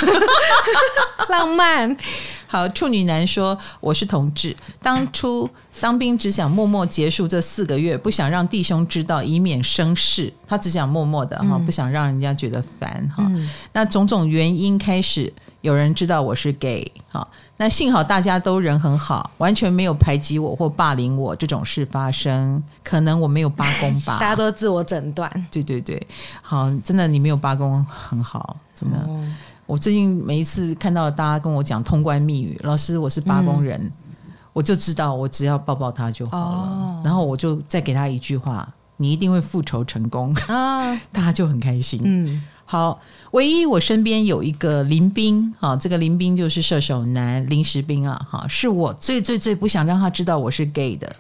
[1.30, 1.96] 浪漫。
[2.52, 5.48] 好，处女男说：“我是同志，当初
[5.80, 10.34] 当兵只想默默结束这四个月，不想让弟兄知道，以免生事。
[10.48, 13.24] 他只想默默的哈，嗯、不想让人家觉得烦哈。
[13.30, 17.28] 嗯、那种种原因开始有人知道我是 gay 哈。
[17.58, 22.62] 那幸好大家都人很好，完全没有排挤我或霸凌我这种事发生。
[22.84, 25.30] 可能我没有八公吧， 大家都自我诊断。
[25.52, 26.02] 对对对，
[26.42, 28.98] 好，真的你没有八公很好，真的。
[29.00, 29.26] 哦”
[29.70, 38.68] 我最近每一次看到大家跟我讲通关密语，老师我是八公人，嗯、我就知道我只要抱抱他就好了，哦、然后我就再给他一句话：
[38.98, 40.96] 你一定会复仇成功啊！
[41.14, 42.02] 大家就很开心。
[42.04, 42.42] 嗯，
[42.72, 43.00] 好，
[43.32, 51.16] 唯一我身边有一个林兵啊，这个林兵就是射手男临时兵啊，哈，是我最最最不想让他知道我是 gay 的，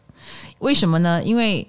[0.59, 1.23] 为什么呢？
[1.23, 1.67] 因为。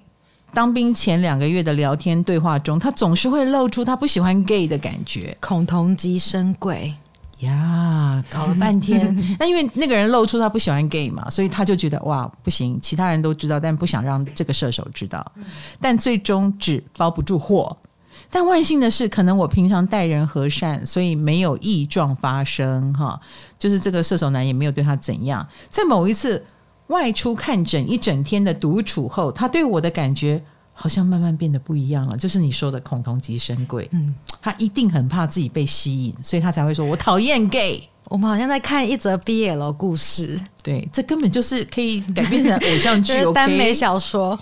[0.53, 5.33] 当兵前两个月的聊天对话中，他总是会露出他不喜欢 gay 的感觉。
[5.39, 6.93] 恐同即生鬼
[7.39, 15.25] 呀，搞了半天， 那因为那个人露出他不喜欢 gay 嘛，所以他就觉得哇不行，其他人都知道，但不想让这个射手知道。
[15.79, 17.77] 但最终纸包不住火，
[18.31, 22.91] 但万幸的是，可能我平常待人和善，所以没有异状发生。
[22.93, 23.19] 哈，
[23.59, 25.45] 就是这个射手男也没有对他怎样。
[25.69, 26.43] 在某一次
[26.87, 30.41] 外出看诊一整天的独处后，他对我的感觉
[30.73, 32.15] 好像慢慢变得不一样了。
[32.15, 33.87] 就是你说的恐同即生贵。
[33.91, 44.37] 嗯，他一定很怕自己被吸引，所以他才会说：“我讨厌 gay。”我们好像在看一则 BL 故事，对，这根本就是可以改编成偶像剧， 耽美小说。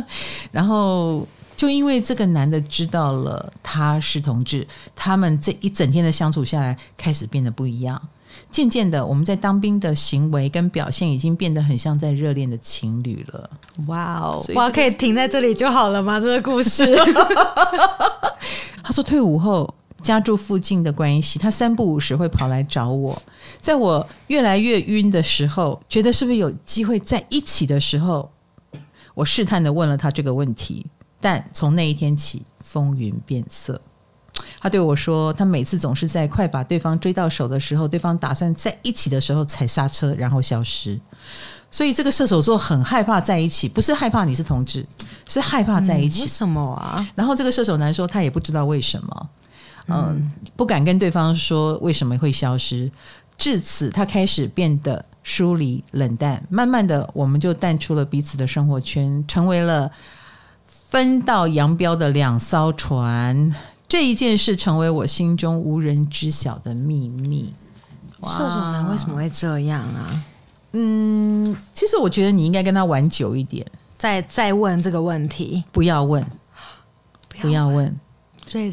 [0.52, 8.00] 然后就因为这个男的知道了他是同志，他们这一整天的相处下来，开始变得不一样。
[8.50, 13.50] 渐渐的，我们在当兵的行为跟表现已经变得很像在热恋的情侣了。
[13.86, 16.18] 哇哦，哇，可以停在这里就好了吗？
[16.20, 16.84] 这个故事，
[18.82, 19.72] 他说退伍后。
[20.02, 23.22] 家住附近的关系，他三不五时会跑来找我。
[23.58, 28.30] 在我越来越晕的时候，觉得是不是有机会在一起的时候，
[29.14, 30.84] 我试探的问了他这个问题。
[31.24, 33.80] 但从那一天起，风云变色。
[34.60, 41.00] 他对我说，他每次总是在快把对方追到手的时候，对方打算在一起的时候踩刹车，然后消失。
[41.70, 44.86] 所以这个射手座很害怕在一起，不是害怕你是同志，
[45.26, 46.20] 是害怕在一起。
[46.20, 47.08] 嗯，为什么啊？
[47.14, 49.28] 然后这个射手男说，他也不知道为什么。
[49.88, 52.92] 嗯，不敢跟对方说为什么会消失，
[53.38, 59.90] 至此他开始变得疏离冷淡，慢慢的我们就淡出了彼此的生活圈，成为了
[60.94, 63.52] 分道扬镳的两艘船。
[63.88, 67.52] 这一件事成为我心中无人知晓的秘密。
[68.22, 70.24] 射手男为什么会这样啊？
[70.70, 73.66] 嗯，其实我觉得你应该跟他玩久一点，
[73.98, 76.24] 再再问这个问题，不要问，
[77.40, 77.92] 不要问。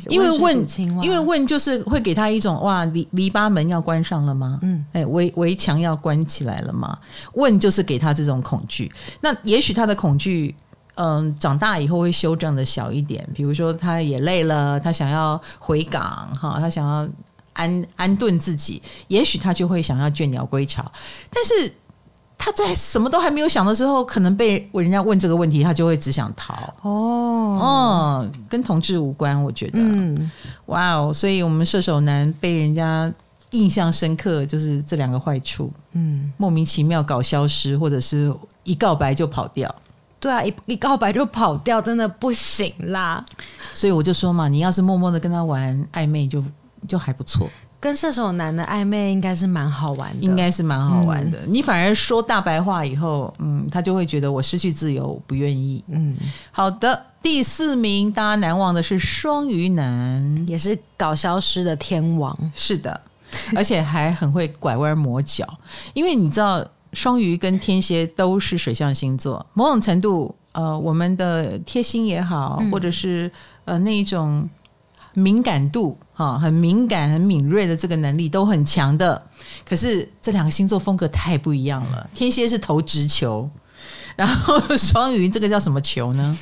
[0.09, 0.67] 因为问，
[1.01, 4.59] 因为问就是会给他一种哇，篱篱笆门要关上了吗？
[4.61, 6.95] 嗯，哎，围围墙要关起来了吗？
[7.33, 8.91] 问就是给他这种恐惧。
[9.21, 10.53] 那也许他的恐惧，
[10.95, 13.27] 嗯，长大以后会修正的小一点。
[13.33, 17.07] 比如说，他也累了，他想要回港哈，他想要
[17.53, 20.83] 安安顿自己，也许他就会想要倦鸟归巢。
[21.29, 21.73] 但是。
[22.43, 26.55] 他在什么都还没有想的时候，可能被人家问这个问题，他就会只想逃。
[26.81, 26.89] 哦，
[27.61, 29.73] 哦，跟同志无关，我觉得。
[29.77, 30.31] 嗯，
[30.65, 33.13] 哇哦，所以我们射手男被人家
[33.51, 35.71] 印象深刻，就是这两个坏处。
[35.91, 39.75] 嗯，莫名其妙搞消失，或者是一告白就跑掉。
[40.21, 43.25] 对啊，一一告白就跑掉，真的不行啦。
[43.73, 46.47] 所以我就说嘛，你要是默默的跟他玩暧昧就，就
[46.89, 47.49] 就还不错。
[47.79, 51.39] 跟射手男的暧昧应该是蛮好玩的，应该是蛮好玩的。
[51.39, 55.83] 嗯、你反而说大白话以后，嗯，他就会觉得我失去自由，不愿意。
[55.87, 56.15] 嗯，
[56.51, 62.37] 好的，第四名大家难忘的是双鱼男，也是搞消失的天王。
[62.53, 63.01] 是的，
[63.55, 65.51] 而且还很会拐弯抹角。
[65.95, 73.31] 因为你知道，双鱼跟天蝎都是水象星座，某种程度，呃，我们的贴心也好，嗯、或者是
[73.65, 74.49] 呃那一种。
[75.13, 79.21] 敏感度哈，很敏感、很敏锐的这个能力都很强的。
[79.67, 82.09] 可是这两个星座风格太不一样了。
[82.13, 83.49] 天蝎是投直球，
[84.15, 86.37] 然后双鱼这个叫什么球呢？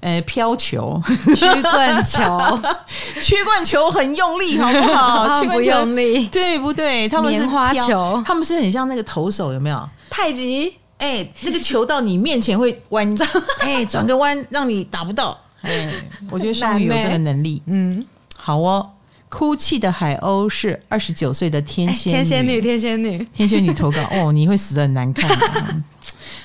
[0.00, 1.00] 呃，飘球、
[1.34, 2.60] 曲棍球、
[3.22, 5.40] 曲棍球很用力， 好不好？
[5.42, 7.08] 曲棍球用力，对不对？
[7.08, 9.88] 他们是花球，他们是很像那个投手，有没有？
[10.10, 13.16] 太极，哎，那个球到你面前会弯，
[13.60, 15.38] 哎，转个弯让你打不到。
[15.62, 15.90] 哎，
[16.30, 17.62] 我觉得双鱼有这个能力。
[17.66, 18.04] 嗯，
[18.36, 18.90] 好哦。
[19.30, 25.82] 哭泣的海鸥是二十九岁的天仙天仙女，天仙女，天仙女投稿哦，你会死的很难看啊。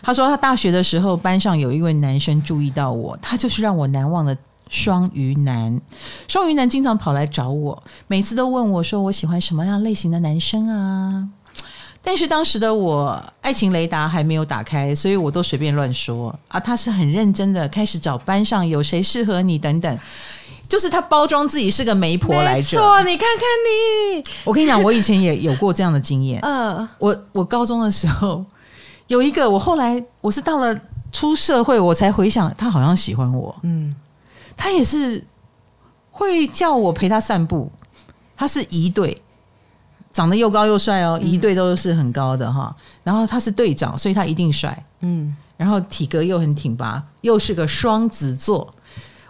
[0.02, 4.36] 他说他大学的时候，班上有一位男生注意到我，他就是让我难忘的
[4.70, 5.80] 双鱼男。
[6.28, 11.28] 双鱼男经常跑来找我，每次都问我说我喜欢什么样类型的男生啊。
[12.02, 16.58] 但是当时的我爱情雷达还没有打开，所以我都随便乱说啊。
[16.58, 20.00] 他是很认真的，开始找班上有谁适合你等等，
[20.70, 22.80] 就是他包装自己是个媒婆来着。
[22.80, 26.40] 错，你看看你，我跟你讲，我以前也有过这样的经验。
[26.42, 28.46] 嗯、呃，我我高中的时候
[29.10, 30.80] 有一个，我后来我是到了
[31.12, 33.54] 出社会，我才回想，他好像喜欢我。
[33.64, 33.96] 嗯，
[34.56, 35.24] 他也是
[36.12, 37.72] 会叫我陪他散步，
[38.38, 39.20] 他是一队。
[40.14, 42.76] 长得又高又帅哦，一队都是很高的哈。
[42.78, 44.86] 嗯、然后他是队长，所以他一定帅。
[45.00, 48.72] 嗯，然后体格又很挺拔，又是个双子座。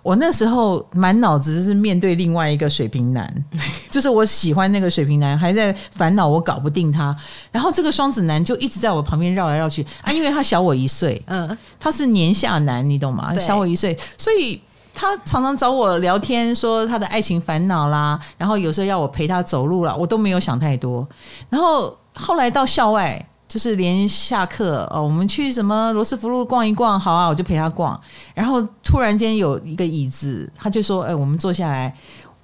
[0.09, 3.31] 我那时候满脑子是面对另外一个水瓶男，
[3.91, 7.15] 就是我喜欢那个水瓶男，还在烦恼我搞不定他。
[7.51, 13.37] 然后这个双子男就一直在我旁边绕来绕去啊，因为他小我一岁，嗯，他是年下男，你懂吗？
[13.37, 14.59] 小我一岁，所以。
[15.01, 21.07] 他常常找我聊天，说他的爱情烦恼啦，然后有时候要我陪他走路啦，我都没有想太多。
[21.49, 27.99] 然后后来到校外，就是连下课哦，我们去什么罗斯福路逛一逛，好啊，我就陪他逛。
[28.33, 31.93] 然后突然间有一个椅子，他就说：“哎，我们坐下来。”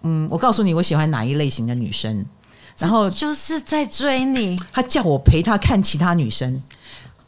[0.07, 2.23] 嗯，我告诉你，我喜欢哪一类型的女生，
[2.77, 4.55] 然后就是在追你。
[4.71, 6.61] 他叫我陪他看其他女生，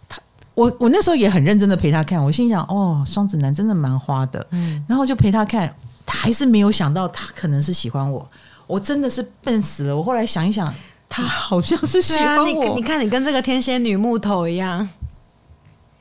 [0.08, 0.20] 他
[0.54, 5.74] 我我那时候也很认真的陪他看，我心想，哦，双子男真的蛮花的，嗯，然后就陪他看，
[6.06, 8.30] 他还是没有想到他可能是喜欢我，
[8.68, 9.98] 我真的是笨死了。
[9.98, 10.72] 我后来想一想，
[11.10, 14.88] 他好像是喜欢我，啊、你，你看你跟这个天蝎女木头一样，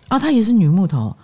[0.09, 1.15] 啊，他也是女木头。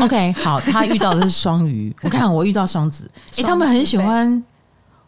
[0.00, 4.42] OK，好，他遇到的是双鱼， 我看我遇到双子，哎，他们很喜欢。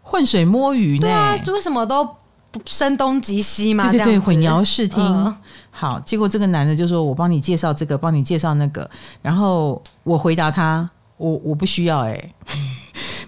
[0.07, 1.07] 混水摸鱼呢？
[1.07, 2.05] 对啊，为什么都
[2.51, 3.91] 不声东击西嘛？
[3.91, 5.03] 对对对，混淆视听。
[5.03, 5.35] 嗯、
[5.71, 8.87] 好，结果这个男的就说：“我帮你介绍这个，帮你介绍那个。”
[9.23, 12.35] 然后我回答他：“我我不需要。”哎，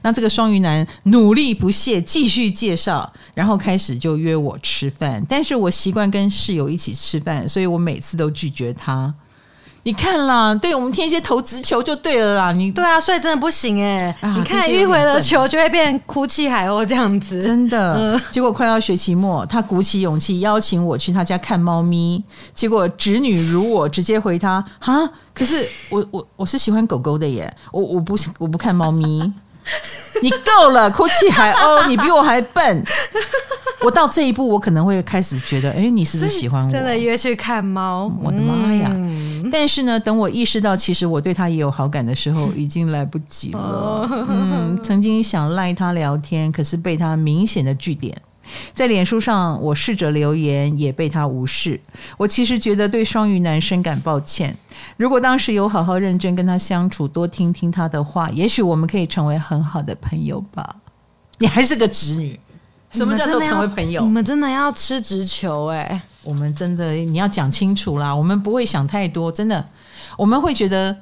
[0.07, 5.21] 那这个双鱼男努力不懈，继续介绍，然后开始就约我吃饭。
[5.29, 9.13] 但是我习惯跟室友一起吃饭，所以我每次都拒绝他。
[9.83, 12.53] 你看啦，对我们天蝎投直球就对了啦。
[12.53, 14.17] 你对啊，所以真的不行哎、欸。
[14.21, 17.95] 啊、你看迂回的球就会变哭泣海鸥这样子，真的。
[17.97, 22.23] 嗯、结果快要学期末，他鼓起勇气邀请我去他家看猫咪。
[22.55, 29.33] 结果侄女如我，直接回他哈，可是我我我是喜欢狗狗的耶，我我不我不看猫咪。
[30.23, 32.85] 你够了，哭泣海鸥， 你比我还笨。
[33.85, 36.71] 我到这一步，我可能会开始觉得，哎，你是不是喜欢我？
[36.71, 38.91] 真的约去看猫，我的妈呀！
[38.95, 43.59] 嗯、但是呢，等我意识到其实我对他也有好感的时候， 已经来不及了。
[43.59, 48.17] 哦、嗯，曾经想赖他聊天，可是被他明显的据点。
[48.73, 51.81] 在脸书上，我试着留言，也被他无视。
[52.17, 54.57] 我其实觉得对双鱼男深感抱歉。
[54.97, 60.77] 如果当时有好好认真跟他相处，多听听他的话，也许我们可以成为很好的朋友吧。
[61.39, 62.39] 你还是个直女，
[62.91, 64.03] 什么叫做成为朋友？
[64.03, 66.03] 你们真的要吃直球哎、欸！
[66.23, 68.15] 我们真的你要讲清楚啦。
[68.15, 69.65] 我们不会想太多，真的，
[70.17, 70.97] 我们会觉得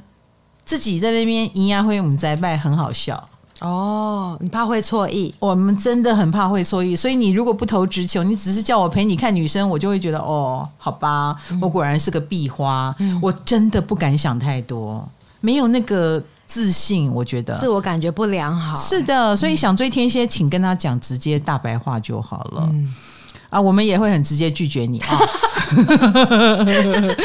[0.64, 3.28] 自己在那边咿呀会我们在拜很好笑。
[3.64, 5.34] 哦，你怕会错意？
[5.38, 15.08] 我们真的很怕会错意，所以你如果不投直球，你只是叫我陪你看女生，我就会觉得哦，好吧，我果然是个壁花，嗯、我真的不敢想太多，
[15.40, 18.78] 没有那个自信，我觉得自我感觉不良好。
[18.78, 22.68] 是的，所以想追天蝎，请跟他讲直接大白话就好了。
[22.70, 22.94] 嗯、
[23.48, 25.18] 啊，我们也会很直接拒绝你啊。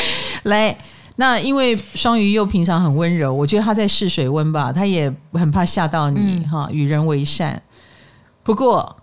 [0.43, 0.77] 来。
[1.19, 7.61] 那因为双鱼又平常很温柔，我觉得他在试水温吧，他也很怕吓到你哈，嗯、与人为善。
[8.41, 8.95] 不过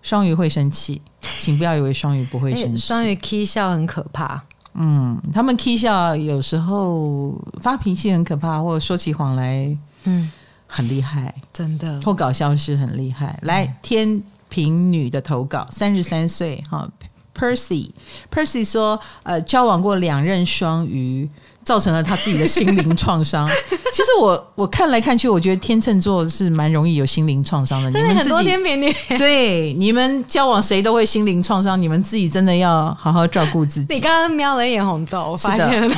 [0.00, 1.02] 双鱼会生气，
[1.40, 2.78] 请不要以为双鱼不会生气。
[2.78, 4.40] 双鱼 K 笑很可怕，
[4.74, 10.30] 嗯，他们 K 笑有时候发脾气很可怕，或者说起谎来，嗯，
[10.68, 13.36] 很厉害，真的，或搞笑是很厉害。
[13.42, 16.88] 来，天平女的投稿，三十三岁哈
[17.36, 21.28] ，Percy，Percy 说，呃，交往过两任双鱼。
[21.64, 23.48] 造成了他自己的心灵创伤。
[23.92, 27.90] 其实我我看来看去，我觉得天秤座是蛮容易有心灵创伤的。
[27.90, 33.94] 真的很多天秤女， 对，你们交往谁都会心灵创伤，你们自己真的要好好照顾自己。
[33.94, 35.88] 你刚刚瞄了一眼红豆，我发现了。
[35.88, 35.96] 的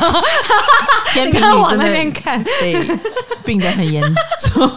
[1.12, 2.76] 天秤女往那边看，对，
[3.44, 4.02] 病得很严
[4.40, 4.70] 重。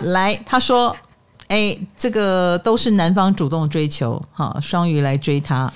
[0.12, 0.94] 来，他说
[1.48, 5.72] ：“哎，这个都是男方主动追求，哈，双鱼来追他。”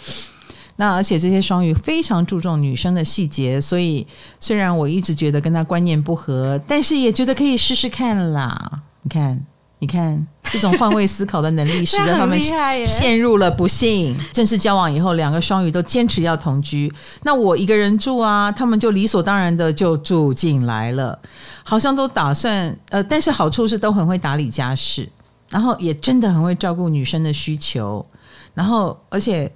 [0.83, 4.05] 那而且这些双鱼非常注重女生的细节，所以
[4.41, 8.83] 虽然我一直觉得跟他观念不合，但是也觉得可以试试看啦。
[9.03, 9.47] 你看，
[9.79, 12.37] 你看，这种换位思考的能力 使得他们
[12.85, 14.13] 陷入了不幸。
[14.33, 16.93] 正式交往以后，两个双鱼都坚持要同居。
[17.23, 21.17] 那我一个人住啊，他们就理所当然的就住进来了，
[21.63, 25.09] 好像都打算呃，但是好处是都很会打理家事，
[25.49, 28.05] 然后也真的很会照顾女生的需求，
[28.53, 29.49] 然后而且。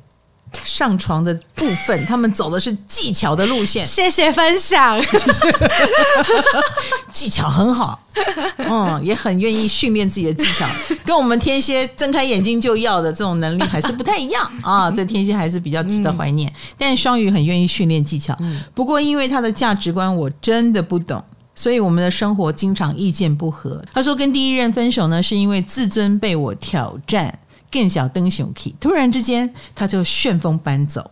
[0.65, 3.85] 上床的部分，他们走的是技巧的路线。
[3.85, 5.01] 谢谢分享，
[7.13, 8.01] 技巧很好，
[8.57, 10.67] 嗯，也很愿意训练自己的技巧，
[11.05, 14.91] 跟我们天蝎睁开眼睛就要的这种能力还是不太一样 啊。
[14.91, 18.37] 这天蝎还是比较值得怀念，嗯、但双鱼很愿意训练技巧。
[18.75, 21.23] 不过因为他的价值观我真的不懂，
[21.55, 23.85] 所以我们的生活经常意见不合。
[23.93, 27.39] 他说跟第一任分手呢，是因为自尊被我挑战。
[27.77, 31.11] 更小灯熊 key，突然之间他就旋风搬走，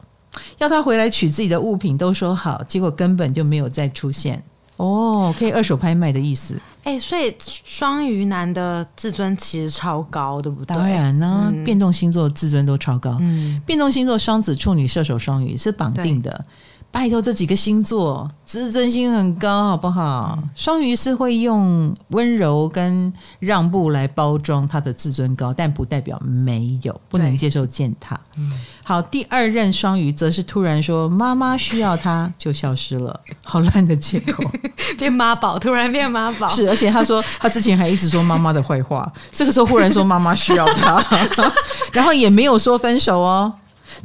[0.56, 4.42] 要他回来取自己的物品，都说好，结果根本就没有再出现。
[4.76, 6.58] 哦，可以二手拍卖的意思。
[6.82, 10.74] 哎，所以双鱼男的自尊其实超高，对不对？
[10.74, 13.16] 当然呢，嗯、变动星座自尊都超高。
[13.20, 16.44] 嗯，变动星座双子、处女、射手、双鱼是绑定的。
[16.94, 20.38] 拜托这几个星座自尊心很高，好不好？
[20.54, 28.18] 双鱼是会用温柔跟让步来包装他的自尊高，但不代表没有不能接受践踏。
[28.84, 34.44] 好，第二任双鱼则是突然说妈妈需要他，就消失了， 好烂的借口，
[34.96, 36.46] 变妈宝，突然变妈宝。
[36.46, 41.04] 是，而且他说他之前还一直说妈妈的坏话，这个时候忽然说妈妈需要他，
[41.92, 43.52] 然后也没有说分手哦。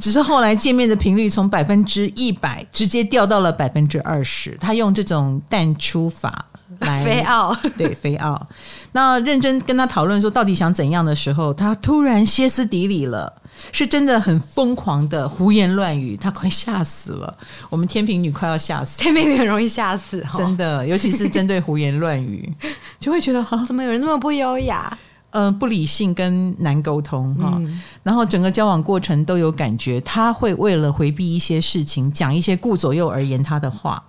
[0.00, 6.46] 只是后来见面的频率从百分之一百直接掉到了百分之二十，他用这种淡出法
[6.80, 8.48] 来 飞奥， 对飞奥。
[8.92, 13.32] 那认真跟他讨论说到底想怎样的时候，他突然歇斯底里了，
[13.70, 17.36] 是真的很疯狂的胡言乱语，他快吓死了。
[17.68, 22.52] 我们天平女快要吓死，天平女很容易吓死，真的，尤其是针对胡言乱语，
[22.98, 24.96] 就会觉得哈，怎么有人这么不优雅？
[25.30, 34.02] 呃，不理性跟难沟通哈，嗯、然后整个交往过程都有感觉，他会为了回避一些事情，讲一些顾左右而言他的话。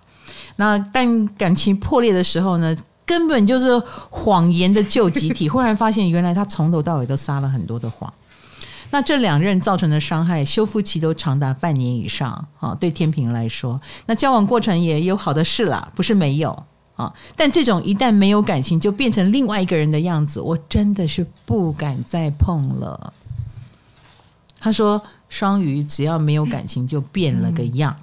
[0.56, 3.78] 那但感情破裂的时候呢，根本就是
[4.10, 5.48] 谎言的救集体。
[5.48, 8.12] 忽然发现，原来他从头到尾都撒了很多的谎。
[8.90, 12.76] 那这两任造成的伤害，修复期都长达半年以上啊。
[12.76, 16.66] 对天平来说，那交往过程也有好的事啦，不是没有。
[17.36, 23.14] 但这种一旦没有感情就变成另外一个人的样子，我真的是不敢再碰了。
[24.60, 27.96] 他说：“双鱼只要没有感情就变了个样，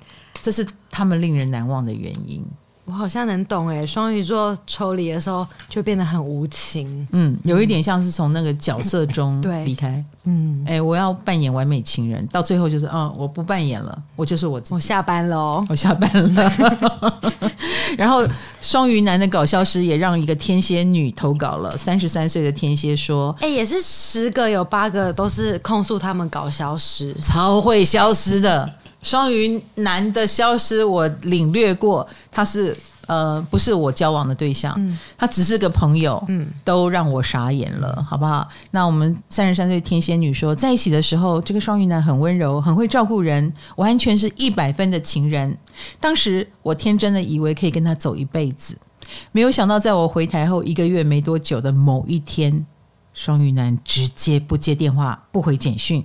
[0.42, 2.44] 这是他们令人难忘的原因。”
[2.88, 15.36] 我好像能懂哎，双鱼座抽离的时候就变得很无情，嗯，有一点像是从那个角色中离开，嗯，哎，我要扮演完美情人，到最后就是，嗯，我不扮演了，我就是我自己，我下班了。
[15.36, 16.52] 哦，我下班了。
[17.98, 18.26] 然后
[18.62, 28.72] 双鱼男的搞笑师也让一个天蝎女投稿了，三十三岁的天蝎说，哎，也是十个有八个都是控诉他们搞消失，超会消失的。
[29.08, 38.46] 双鱼男的消失，我领略过，他是呃，不是我交往的对象，嗯、他只是个朋友，嗯，都让我傻眼了，好不好？
[38.70, 45.56] 那我们三十三岁天仙女说，在一起的时候，这个双鱼男很温柔，很会照顾人，完全是一百分的情人。
[45.98, 48.76] 当时我天真的以为可以跟他走一辈子，
[49.32, 52.66] 没有想到在我回台后一个月没多久的某一天，
[53.14, 56.04] 双鱼男直接不接电话，不回简讯。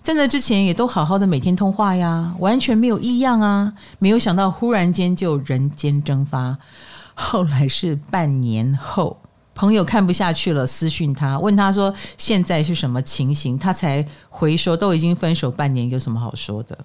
[0.00, 3.72] 在那之前也都好好的每天通话呀，完全没有异样啊。
[3.98, 6.56] 没有想到忽然间就人间蒸发。
[7.14, 9.16] 后来是半年后，
[9.54, 16.78] 朋友看不下去了，私讯他问他说现在是什么情形，他才回说都已经分手半年，有什么好说的？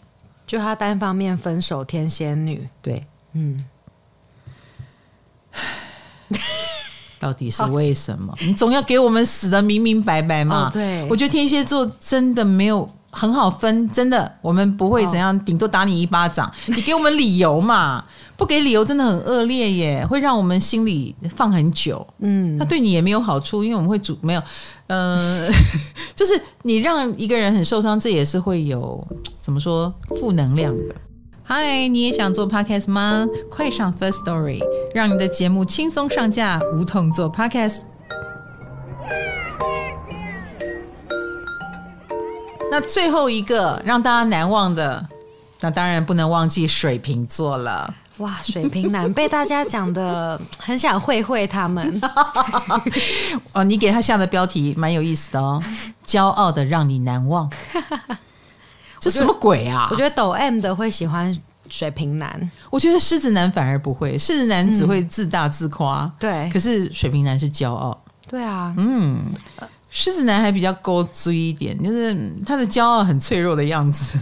[0.47, 2.67] 就他单方面分手，天仙女。
[2.81, 3.59] 对，嗯。
[7.21, 8.35] 到底是为什么？
[8.41, 10.67] 你总要给我们死的明明白白嘛？
[10.67, 16.51] 哦、对，我觉得天蝎座真的没有很好分，真的，我们不会怎样，顶多打你一巴掌。
[16.65, 18.03] 你给我们理由嘛？
[18.35, 22.05] 不给理由真的很恶劣耶，会让我们心里放很久。
[22.19, 24.41] 嗯，他对你也没有好处，因为我们会主没有，
[24.87, 25.53] 嗯、呃，
[26.15, 29.07] 就是你让一个人很受伤，这也是会有
[29.39, 30.95] 怎么说负能量的。
[31.53, 33.27] 嗨，你也想做 podcast 吗？
[33.49, 34.61] 快上 First Story，
[34.95, 37.81] 让你的节目轻松上架，无痛做 podcast。
[42.71, 45.05] 那最后一个让大家难忘的，
[45.59, 47.93] 那当然不能忘记水瓶座了。
[48.19, 52.01] 哇，水瓶男被大家讲的很想会会他们。
[53.51, 55.61] 哦，你给他下的标题蛮有意思的哦，
[56.05, 57.51] 骄傲的让你难忘。
[59.01, 59.89] 这什么鬼啊？
[59.91, 61.35] 我觉得抖 M 的会喜欢
[61.69, 66.03] 水瓶男，我觉得狮子男反而不会，狮子男只会自大自夸。
[66.03, 67.99] 嗯、对，可是水瓶男是骄傲。
[68.29, 69.25] 对啊，嗯，
[69.89, 74.17] 狮子男还比较高追一点，就是他的骄傲很脆弱的样子。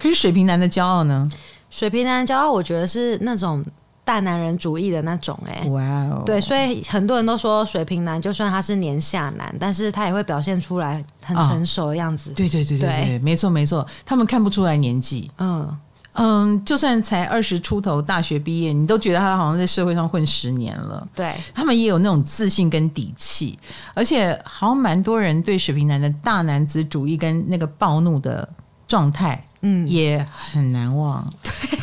[0.00, 1.24] 可是水瓶男的骄傲呢？
[1.70, 3.64] 水瓶男的骄傲，我觉得是那种。
[4.04, 12.32] 大男人主义的那种哎，哇哦，对，所以很多人都说水瓶男，就算他是年下男，但是他也会表现出来很成熟的样子。
[12.32, 15.30] 对对对对对，没错没错，他们看不出来年纪。
[15.38, 15.78] 嗯
[16.14, 21.08] 嗯，就算才二十出头，大学毕业，你都觉得他好像在社会上混十年了。
[21.14, 23.58] 对，他们也有那种自信跟底气，
[23.94, 28.46] 而且好像蛮多人对水瓶男的大男子主义跟那个暴怒的
[28.86, 29.42] 状态。
[29.62, 31.28] 嗯，也很难忘。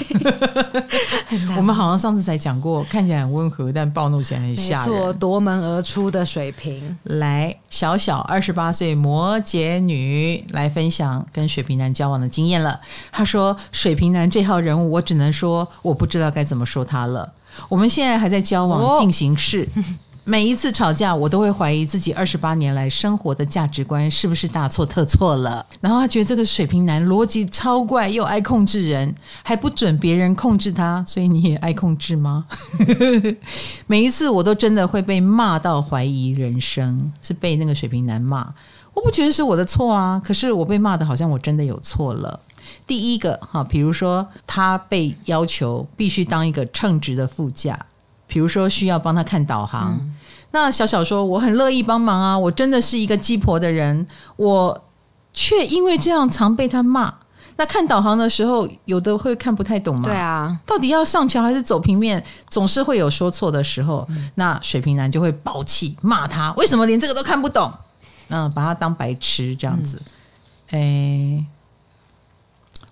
[0.09, 4.93] 对， 我们好像上次才讲过，看起来很温和，但暴怒起来很吓人。
[4.93, 6.97] 没错，夺门而出的水瓶。
[7.03, 12.79] 来，小小二十八岁摩羯女来分享跟水瓶男交往的经验了。
[13.11, 17.31] 她说：“水瓶男这号人物，我只能说我不知道该怎么说他了。
[17.69, 19.67] 我们现在还在交往进行式。
[19.75, 19.83] 哦
[20.29, 25.65] ”每一次吵架，我都会怀疑自己二十八年来生活的价值观是不是大错特错了。
[25.81, 29.11] 然后他觉得这个水瓶男逻辑超怪，又爱控制人，
[29.41, 32.45] 还不准别人控制他，所以你也爱控制吗？
[33.87, 38.53] 每一次我都真的会被骂到怀疑人生，是被那个水瓶男骂。
[38.93, 42.39] 我不觉得是我的错啊，可是我被骂的好像我真的有错了。
[42.85, 47.83] 第一个哈，比如说他被要求必须当一个称职的副驾。
[48.29, 50.15] 比如说需要帮他看导航，嗯、
[50.51, 54.05] 那小小说我很乐意帮忙啊，我真的是一个鸡婆的人，
[54.37, 54.83] 我
[55.33, 57.13] 却因为这样常被他骂。
[57.57, 60.07] 那看导航的时候，有的会看不太懂吗？
[60.07, 64.05] 对啊，到底要上桥还是走平面，总是会有说错的时候。
[64.11, 67.69] 嗯、那水瓶男就会爆气骂他，为什么连这个都看不懂？
[68.29, 70.01] 嗯，把他当白痴这样子。
[70.69, 71.45] 哎、嗯，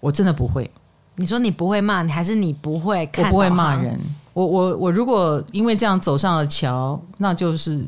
[0.01, 0.69] 我真的不会。
[1.15, 3.25] 你说你不会骂你，还是你不会看？
[3.25, 3.97] 我不会骂人。
[4.37, 7.83] 我我我如果因为这样走上了桥，那就是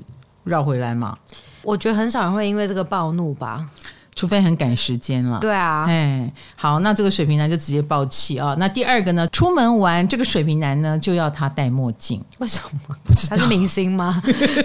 [0.46, 1.16] 绕回来嘛。
[1.62, 3.68] 我觉得很少人会因为这个暴怒吧，
[4.16, 5.38] 除非很赶时间了。
[5.38, 8.56] 对啊，哎，好，那这个水瓶男就直接爆气啊。
[8.58, 12.96] 那第二个呢，出门玩，这个水瓶男呢就要他戴墨镜，为什么？
[13.30, 14.20] 他是明星吗？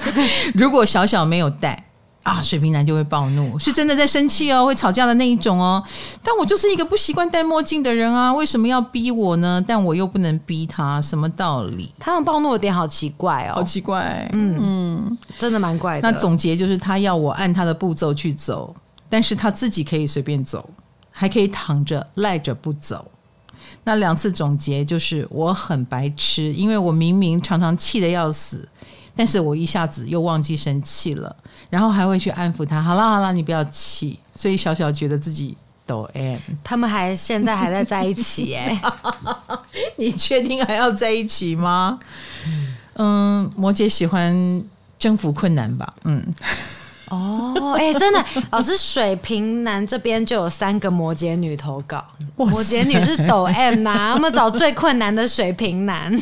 [0.54, 1.83] 如果小小没有戴。
[2.24, 5.82] 啊，水瓶男就会暴怒，是真的在生气哦，会吵架的那一种哦。
[6.22, 9.62] 但我就是一个不习惯戴墨镜的人啊，为什么要逼我呢？
[9.68, 11.92] 但我又不能逼他，什么道理？
[12.00, 16.10] 他们暴怒的点好奇怪哦，好奇怪，嗯嗯，真的蛮怪的。
[16.10, 18.74] 那总结就是，他要我按他的步骤去走，
[19.10, 20.66] 但是他自己可以随便走，
[21.10, 23.10] 还可以躺着赖着不走。
[23.84, 28.66] 那两次总结就是，我很白痴，因为我明明常常气得要死。
[29.16, 31.36] 但是我一下子又忘记生气了，
[31.74, 32.80] 然后还会去安抚他。
[32.80, 34.16] 好啦好啦，你不要气。
[34.36, 38.80] 所以小小觉得自己抖 M，他们还现在还在在一起耶？
[39.98, 41.98] 你确定还要在一起吗？
[42.94, 44.62] 嗯，摩羯喜欢
[44.96, 45.92] 征服困难吧？
[46.04, 46.24] 嗯。
[47.14, 52.04] 哦，哎、欸，真的，老师，水瓶男这边就有三个摩羯女投稿，
[52.36, 56.12] 摩羯女是抖 M 呐、啊，我们找最困难的水瓶男，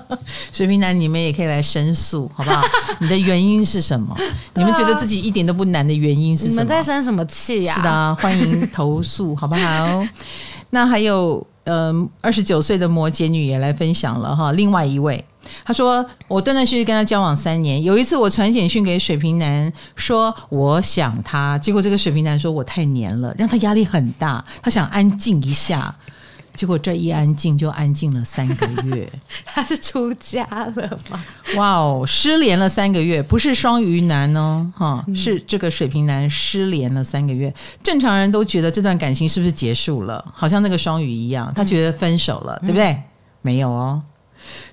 [0.52, 2.62] 水瓶男你们也可以来申诉，好不好？
[3.00, 4.16] 你的原因是什么？
[4.54, 6.52] 你们觉得自己一点都不难的原因是什么？
[6.52, 7.76] 你们在生什么气呀、啊？
[7.76, 10.06] 是的，欢迎投诉，好不好？
[10.70, 15.24] 那还有，嗯、呃，二十九岁的摩羯女也来分享了哈，另外一位。
[15.64, 25.94] 他说：“我断断续续跟他交往三年，有一次我传简讯给水瓶男说我想他，结果这个水瓶男说我太黏了，让他压力很大，他想安静一下，
[26.54, 29.08] 结果这一安静就安静了三个月。
[29.46, 30.44] 他是出家
[30.76, 31.24] 了吗？
[31.56, 37.52] 哇哦，失联了三个月，不是双鱼男哦，哈，是这个水瓶男失联了三个月。
[37.82, 40.24] 正常人都觉得这段感情是不是结束了？
[40.32, 43.02] 好像那个双鱼一样，他觉得分手了，嗯、对不对？
[43.40, 44.02] 没有哦。”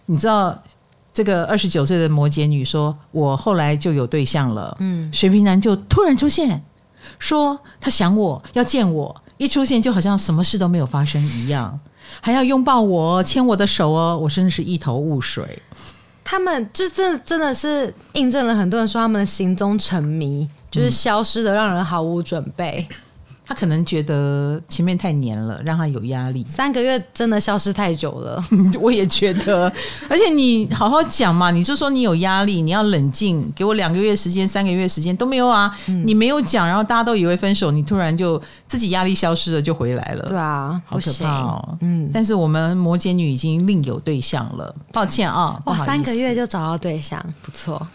[0.06, 0.58] 你知道
[1.14, 6.64] 这个二十九岁的摩羯女说：“我后来就有对象了。”嗯，水瓶男就突然出现，
[7.18, 11.80] 说他想我要见我，一出现就好像什么事都没有发生一样，
[12.22, 15.62] 还要拥抱我、牵我的手哦，我真的是一头雾水。
[16.24, 22.88] 他们就真的真的是印证了很多人说他们的行踪沉迷，就是消失的让人毫无准备。
[23.50, 26.46] 他可能觉得前面太黏了，让他有压力。
[26.46, 28.40] 三个月真的消失太久了，
[28.80, 29.64] 我也觉得。
[30.08, 35.76] 而且你好好讲嘛，你就说你有压力，你要冷静，给我两个月时间、三个月时间都没有啊。
[35.88, 40.28] 嗯、你没有讲，然后大家都以为分手，你突然就自己压力消失了，就回来了。
[40.28, 41.78] 对啊，好可怕哦。
[41.82, 45.60] 嗯，但是我们摩羯女已经另有对象了，抱歉啊。
[45.66, 47.88] 哇，三个月就找到对象，不错。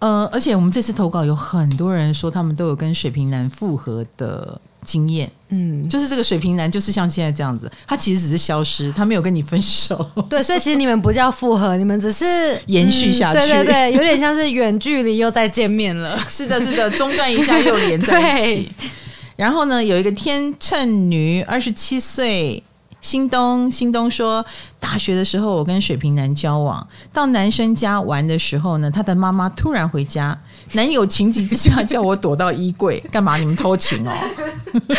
[0.00, 4.60] 呃，而且我们这次投稿有很多人说，他们都有跟水瓶男复合的。
[4.84, 10.08] 经验，嗯，就是这个水瓶男，就是像现在这样子，他其实只是消失，他没有跟你分手。
[10.28, 13.38] 对，所以其实你们不叫复合，你们只是延续下去。
[13.38, 16.18] 嗯、对对对，有点像是远距离又再见面了。
[16.28, 18.70] 是的，是的，中断一下又连在一起。
[19.36, 22.62] 然后呢，有一个天秤女，二十七岁。
[23.00, 24.44] 新东，新东说，
[24.78, 30.38] 大学的时候我跟水瓶男交往，到男生家玩的时候呢，他的妈妈突然回家，
[30.72, 33.36] 男友情急之下叫我躲到衣柜， 干嘛？
[33.36, 34.12] 你们偷情哦？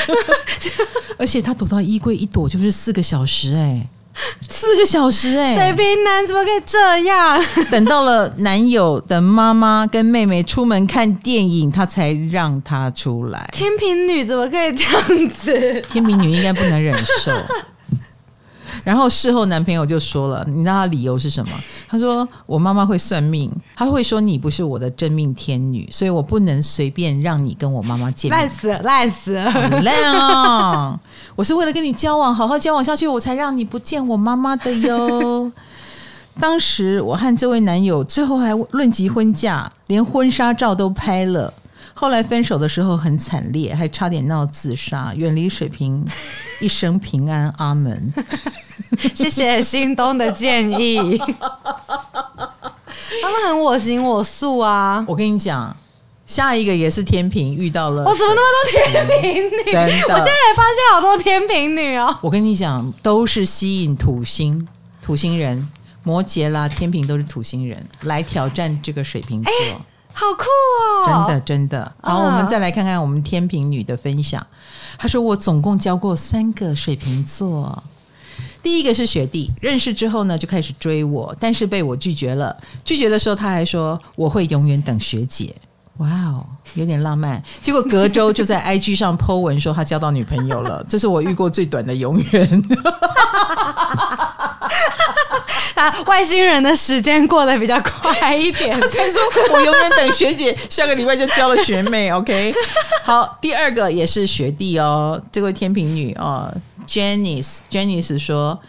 [1.18, 3.88] 而且他躲到衣柜一躲就是四个小时，哎，
[4.50, 7.40] 四个小时，哎，水瓶男怎么可以这样？
[7.70, 13.48] 等到了男友的妈妈跟妹妹出门看电影，他才让他出来。
[13.54, 15.82] 天平女怎么可以这样子？
[15.88, 16.94] 天平女应该不能忍
[17.24, 17.32] 受。
[18.84, 21.52] 然后事后男朋友就说了，你知道他理由是什么？
[21.88, 28.40] 他说我妈妈会算命，他会说你不是我的真命天女，所以我不能随便让你跟我妈妈见面。
[28.40, 31.00] 烂死了，烂死了，很烂啊！
[31.36, 35.52] 我是为了跟你交往，好好交往下去，我才让你不见我妈妈的哟。
[36.40, 41.54] 当时我和这位男友最后还论及婚嫁，连婚纱照都拍了。
[41.94, 45.14] 后来分手的时候很惨烈，还差点闹自杀。
[45.16, 46.06] 远离水瓶，
[46.62, 48.14] 一生平安，阿门。
[49.14, 51.18] 谢谢心东的建议。
[53.22, 55.04] 他们很我行我素啊！
[55.08, 55.76] 我跟你讲，
[56.26, 58.04] 下一个也是天平遇到了。
[58.04, 59.72] 我怎么那么多天平女？
[59.72, 59.74] 真
[60.08, 62.18] 的，我现在也发现好多天平女哦。
[62.22, 64.68] 我跟你讲，都是吸引土星、
[65.02, 65.70] 土星人，
[66.04, 69.52] 摩羯啦、天平都是土星人来挑战这个水瓶座。
[69.52, 69.78] 欸
[70.14, 71.26] 好酷哦！
[71.28, 74.46] 真的真的，好，我们再来看看我们天平女的分享。
[74.98, 77.84] 她说：“我总共交过三个水瓶座，
[78.62, 82.56] 第一个是学弟，认识之后呢就开始追我，但是被我拒绝了。
[82.84, 85.56] 拒绝的时候他还说我会永远等学姐。
[85.98, 86.46] 哇哦，
[86.76, 87.42] 有点浪漫。
[87.62, 92.64] 结果隔周就在 IG 上 po 文说他交到女朋友了，这是我遇过最短的永远。
[96.06, 98.80] ”外星人的时间过得比较快一点。
[98.80, 102.12] 他才说我永远等学姐，下个礼拜就交了学妹。
[102.12, 102.54] OK，
[103.04, 106.54] 好，第二个也是学弟哦，这位天平女哦
[106.88, 108.60] ，Janice，Janice 说，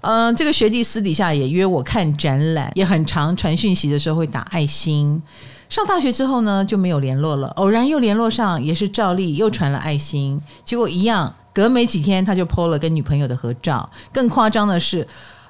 [0.00, 5.22] 嗯、呃，这个学弟私底下也约我看展览，也很常传讯息的时候会打爱心。
[5.68, 13.88] 上大学之后呢就没有联络了，偶然又联络上，也是照例又传了爱心，结果一样，隔没几天他就 po 了跟女朋友的合照。
[14.12, 15.06] 更夸张的是。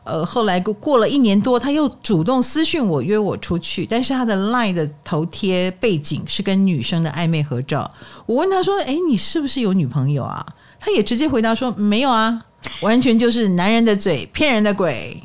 [0.09, 7.91] 呃，后来过过了一年多，他又主动私讯我约我出去，但是他的 LINE 的头贴背景是跟女生的暧昧合照。
[8.25, 10.45] 我问他说：“哎，你是不是有女朋友啊？”
[10.81, 12.47] 他也直接回答说：“没有啊，
[12.81, 15.23] 完全就是男人的嘴骗人的鬼。”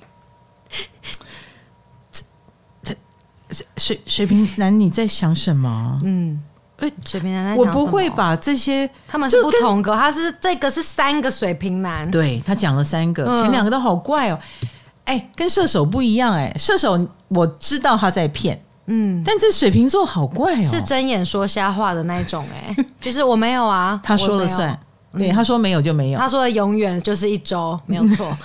[2.12, 2.94] 这
[3.50, 6.00] 这水水瓶男，你在想什么？
[6.04, 6.44] 嗯。
[7.06, 14.38] 水瓶男，我不会把这些，他们是不同格，他是这个是三个水瓶男，对，他讲了三个，前两个都好怪哦，
[15.06, 24.78] 哎，跟射手不一样哎，射手我知道他在骗，嗯，但这水瓶座好怪哦，是睁眼说瞎话的那种哎， 就是我没有啊，他说了算，
[25.18, 28.36] 对，他说没有就没有，他说的永远就是一周，没有错。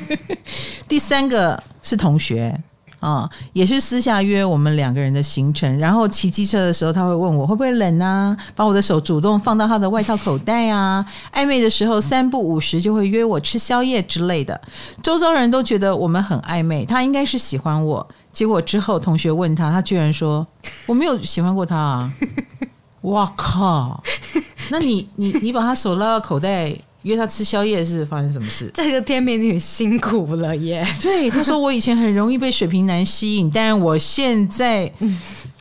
[0.88, 2.58] 第三个是同学。
[3.04, 11.04] 啊、也是私下约我们两个人的行程，然后骑机车的时候，他会问我会不会冷啊，把我的手主动放到他的外套口袋啊。
[11.34, 14.58] 暧昧的时候，三不五时就会约我吃宵夜之类的。
[15.02, 18.08] 周遭人都觉得我们很暧昧，他应该是喜欢我。
[18.32, 20.46] 结果之后同学问他，他居然说
[20.86, 22.12] 我没有喜欢过他啊！
[23.02, 24.02] 哇靠！
[24.70, 26.74] 那你你你把他手拉到口袋？
[27.04, 28.70] 约他吃宵夜是发生什么事？
[28.74, 30.86] 这个天秤女辛苦了耶！
[31.00, 34.92] 对，他说我以前很容易被水瓶男吸引，但我现在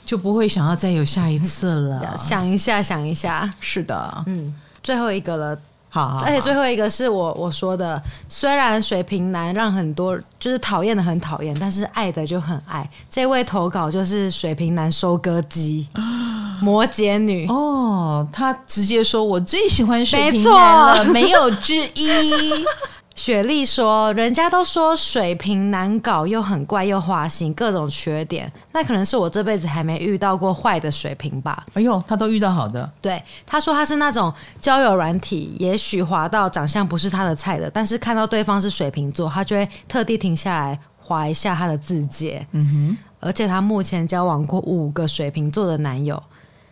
[0.05, 2.15] 就不会想要再有下一次了。
[2.17, 5.57] 想一下，想一下，是的，嗯，最后一个了。
[5.93, 12.89] 好，好，好，而且最后一个是我我说的，虽然水瓶男让很多就是讨厌的很讨厌，但是爱的就很爱。
[13.07, 15.87] 这位投稿就是水瓶男收割机，
[16.59, 22.65] 摩羯女哦，他直接说我最喜欢水瓶男了，没，没有之一。
[23.15, 28.51] 雪莉说：“人家都说水瓶难搞，又很怪，又花心，各种缺点。
[28.71, 31.63] 那可能是我这辈子还没遇到过坏的水瓶吧？
[31.73, 32.91] 哎呦，他都遇到好的。
[32.99, 42.45] 对，他说他是那种交友软体，也许滑到长相不是他的菜的，但是看到对方是水瓶座，他就会特地停下来滑一下他的字节。
[42.51, 46.21] 嗯哼，而且他目前交往过五个水瓶座的男友。”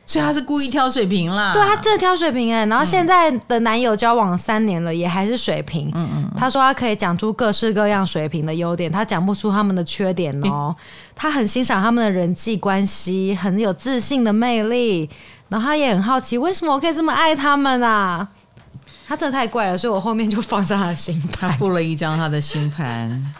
[0.04, 5.90] 所以他是故意挑水平啦，对，他真的挑水平哎，然后现在的男友交往三年了，也还是水平。
[5.94, 10.76] 嗯嗯，他说他可以讲出各式各样水平的优点，他讲不出他们的缺点哦。
[11.16, 15.10] 他很欣赏他们的人际关系，很有自信的魅力，
[15.48, 18.28] 然后他也很好奇为什么我可以这么爱他们啊？
[19.08, 23.34] 他真的太怪了，所以我后面就放上他的星盘，他附了一张他的星盘，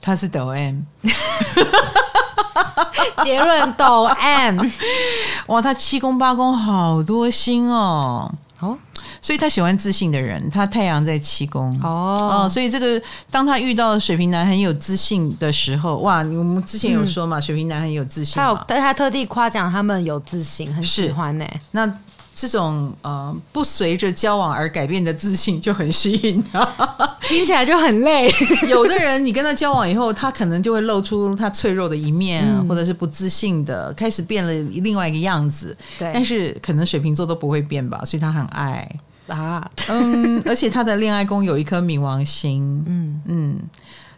[0.00, 0.80] 他是抖 M。
[3.22, 4.60] 结论抖 M，
[5.48, 8.30] 哇，他七宫八宫好多星哦，
[8.60, 8.76] 哦，
[9.20, 11.70] 所以他喜欢自信的人，他太阳在七宫。
[11.82, 13.00] 哦，哦，所以这个
[13.30, 21.44] 当他遇到水瓶男很有自信的时候，哇，我们之前有说嘛，嗯、水瓶男很有自信，他有，但他特地夸奖他们有自信，很喜欢呢。
[21.72, 21.90] 那。
[22.38, 26.62] 这种呃不随着交往而改变的自信就很吸引他，
[27.26, 28.30] 听起来就很累。
[28.68, 35.74] 有的人你跟他交往以后，他可能就会露出他脆弱的一面，嗯、或者是不自信的，开始变了另外一个样子。
[35.98, 38.86] 对，但是可能水瓶座都不会变吧，所以他很爱
[39.28, 39.66] 啊。
[39.88, 42.84] 嗯，而且他的恋爱宫有一颗冥王星。
[42.86, 43.58] 嗯 嗯。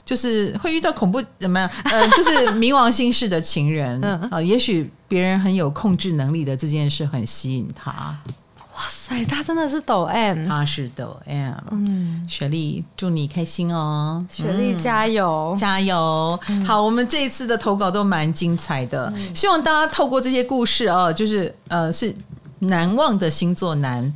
[0.09, 1.71] 就是会遇到恐怖怎么样？
[1.85, 7.93] 呃， 就是冥王星式的情人啊、呃，也许别人很有控制能力的这件事很吸引他。
[7.93, 11.53] 哇塞，他真的是抖 M，他是抖 M。
[11.73, 14.25] 嗯，雪莉，祝你开心哦！
[14.31, 16.41] 雪莉加油，嗯、加油！
[16.49, 22.15] 嗯、好，我们这一次的投稿都蛮精彩的，嗯、希望大家透过这些故事哦，就是呃，是
[22.61, 24.11] 难忘的星座男。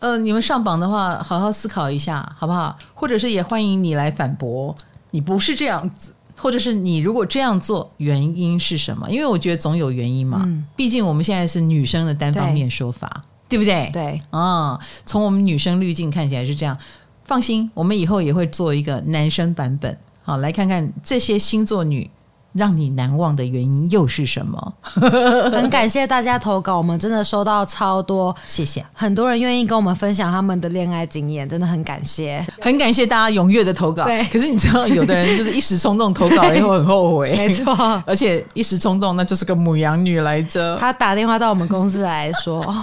[0.00, 2.76] 呃，你们上榜的话，好好思考一下，好不好？
[2.92, 4.74] 或者是也欢迎你来反驳，
[5.10, 9.10] 你不是这样子，或者是你如果这样做，原因是什么？
[9.10, 10.42] 因为我觉得总有原因嘛。
[10.44, 13.22] 嗯、毕竟我们现在是女生的单方面说法。
[13.50, 13.90] 对不对？
[13.92, 16.78] 对，啊、嗯，从我们女生滤镜看起来是这样。
[17.24, 22.08] 放心，我们以后也会做一个男生版本，好，来看看这些星座女
[22.52, 24.72] 让你难忘的原因又是什么。
[25.52, 34.04] 很感谢大家投稿，我们真的收到超多，谢谢，很多人愿意跟我们分享他们的恋爱经验，真的很感谢，很感谢大家踊跃的投稿。
[34.04, 37.72] 对，可是你知道，有的人就是一时冲动投稿了以后很后悔，没错，
[38.06, 40.76] 而且一时冲动那就是个母羊女来着。
[40.78, 42.74] 他打电话到我们公司来说。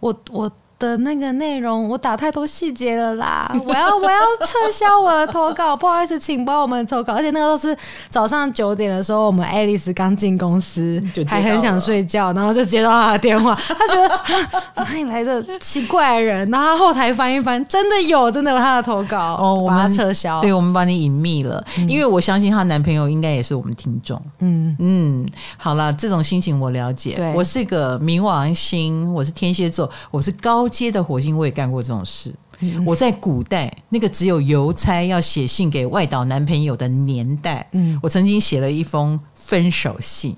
[0.00, 0.48] 我我
[0.78, 3.50] 的那个内容我打太多细节了啦！
[3.66, 7.14] 我要我要撤销我的投稿，不好意思，请帮我们投稿。
[7.14, 7.76] 而且那个都是
[8.08, 16.48] 早上九点的时候，我们爱丽丝刚进公司，还很想睡觉，然后就接到她的电话，她觉得哪里来的奇怪的人？
[16.48, 24.20] 然后后台翻一翻，真的有，真的有她的投稿哦，我们撤销，对，我们把你隐秘了，嗯、因为我相信她男朋友应该也是我们听众。
[24.38, 25.26] 嗯嗯，
[25.56, 27.14] 好了，这种心情我了解。
[27.16, 30.67] 对我是个冥王星，我是天蝎座，我是高。
[30.68, 32.34] 接的火星，我也干过这种事。
[32.60, 40.34] 嗯、我在古代那个只有邮差要写信给外岛男朋友的年代，嗯，我曾经写了一封分手信。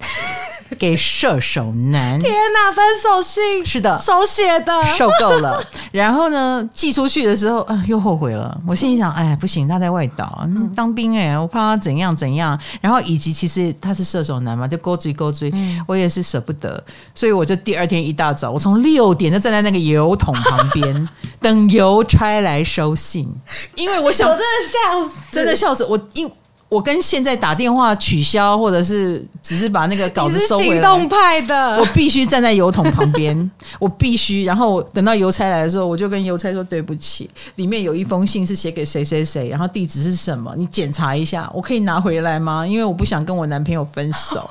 [0.78, 2.70] 给射手男，天哪！
[2.72, 5.62] 分手信是的，手写的，受够了。
[5.90, 8.56] 然后呢，寄出去的时候，啊，又后悔了。
[8.66, 12.58] 我心里想，哎，不行，他在外岛当兵，哎，我怕他怎样怎样。
[12.80, 15.52] 然后以及其实他是射手男嘛，就勾追勾追，
[15.86, 16.82] 我也是舍不得，
[17.14, 21.08] 所以我就第二天一大早，我从六点就站在那个油桶旁边
[21.40, 23.28] 等邮差来收信，
[23.74, 26.30] 因为我想，我真的笑死，真的笑死我，因。
[26.70, 30.72] 我跟现在打电话取消，或者是只是把那个稿子收回来。
[30.74, 34.44] 行动派的， 我必须站在邮筒旁边，我必须。
[34.44, 42.64] 然后等到邮差来的时候，我就跟邮差说对不起，里面有一封信是写给谁谁谁，然后地址是什么，你检查一下，我可以拿回来吗？
[42.66, 44.48] 因为我不想跟我男朋友分手。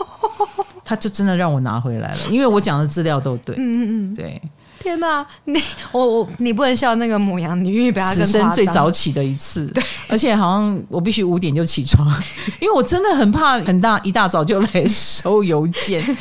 [0.83, 3.55] 他就真的让我拿回来了，因为我讲的资料都对。
[3.59, 4.41] 嗯嗯嗯，对。
[4.79, 5.61] 天哪，你
[5.91, 12.07] 我我你不能笑那个母羊，你因为比他更此生最早起的一次，对，而且好像我必须五点就起床，
[12.61, 16.17] 因为我真的很怕很大一大早就来收邮件。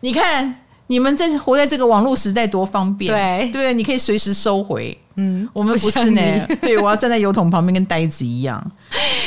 [0.00, 0.59] 你看
[0.90, 3.48] 你们在活在这个网络时代多方便，对。
[3.52, 4.96] 对，你可以随时收回。
[5.14, 6.20] 嗯，我们不是呢，
[6.60, 8.60] 对，我要站在油桶旁边跟呆子一样。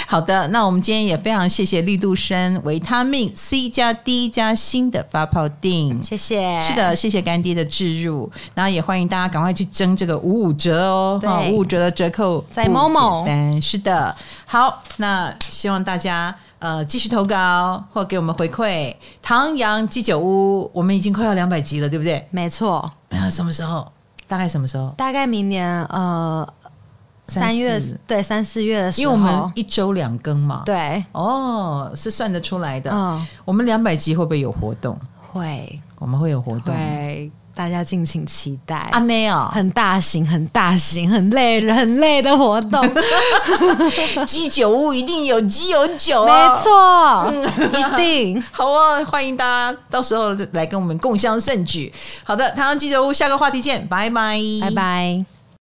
[0.06, 6.60] 好的，那我们今天也非常谢谢绿度生维他命 C 加 D 加锌的发泡定，谢谢。
[6.60, 13.62] 是的，谢谢干爹的置入，然后也欢迎大家赶快去争这个五五折哦，五五折的折扣在 Momo。
[13.62, 14.14] 是的，
[14.46, 18.96] 好，那希望大家呃继续投稿或给我们回馈。
[19.22, 22.26] 唐阳鸡酒屋，我们已经快要两百集了，对不对？
[22.32, 22.90] 没错。
[23.10, 23.86] 啊，什么时候？
[24.30, 24.88] 大概什么时候？
[24.96, 26.48] 大概明年呃
[27.28, 30.64] 三月，对，三四月的时候，因为我们一周两更嘛。
[30.66, 32.90] 对，哦，是算得出来的。
[32.94, 34.98] 嗯，我们两百集会不会有活动？
[35.34, 36.74] 会，我们会有活动。
[36.74, 37.30] 对。
[37.56, 42.82] 大家敬请期待阿妹哦，很大型、很大型、很累、很累的活动。
[44.26, 46.32] 鸡酒屋一定有鸡有酒，没
[46.64, 47.32] 错，
[47.78, 49.06] 一定 好哦！
[49.06, 51.94] 欢迎大家到时候来跟我们共襄盛举。
[52.24, 55.33] 好的，台湾鸡酒屋，下个话题见，拜拜，拜拜。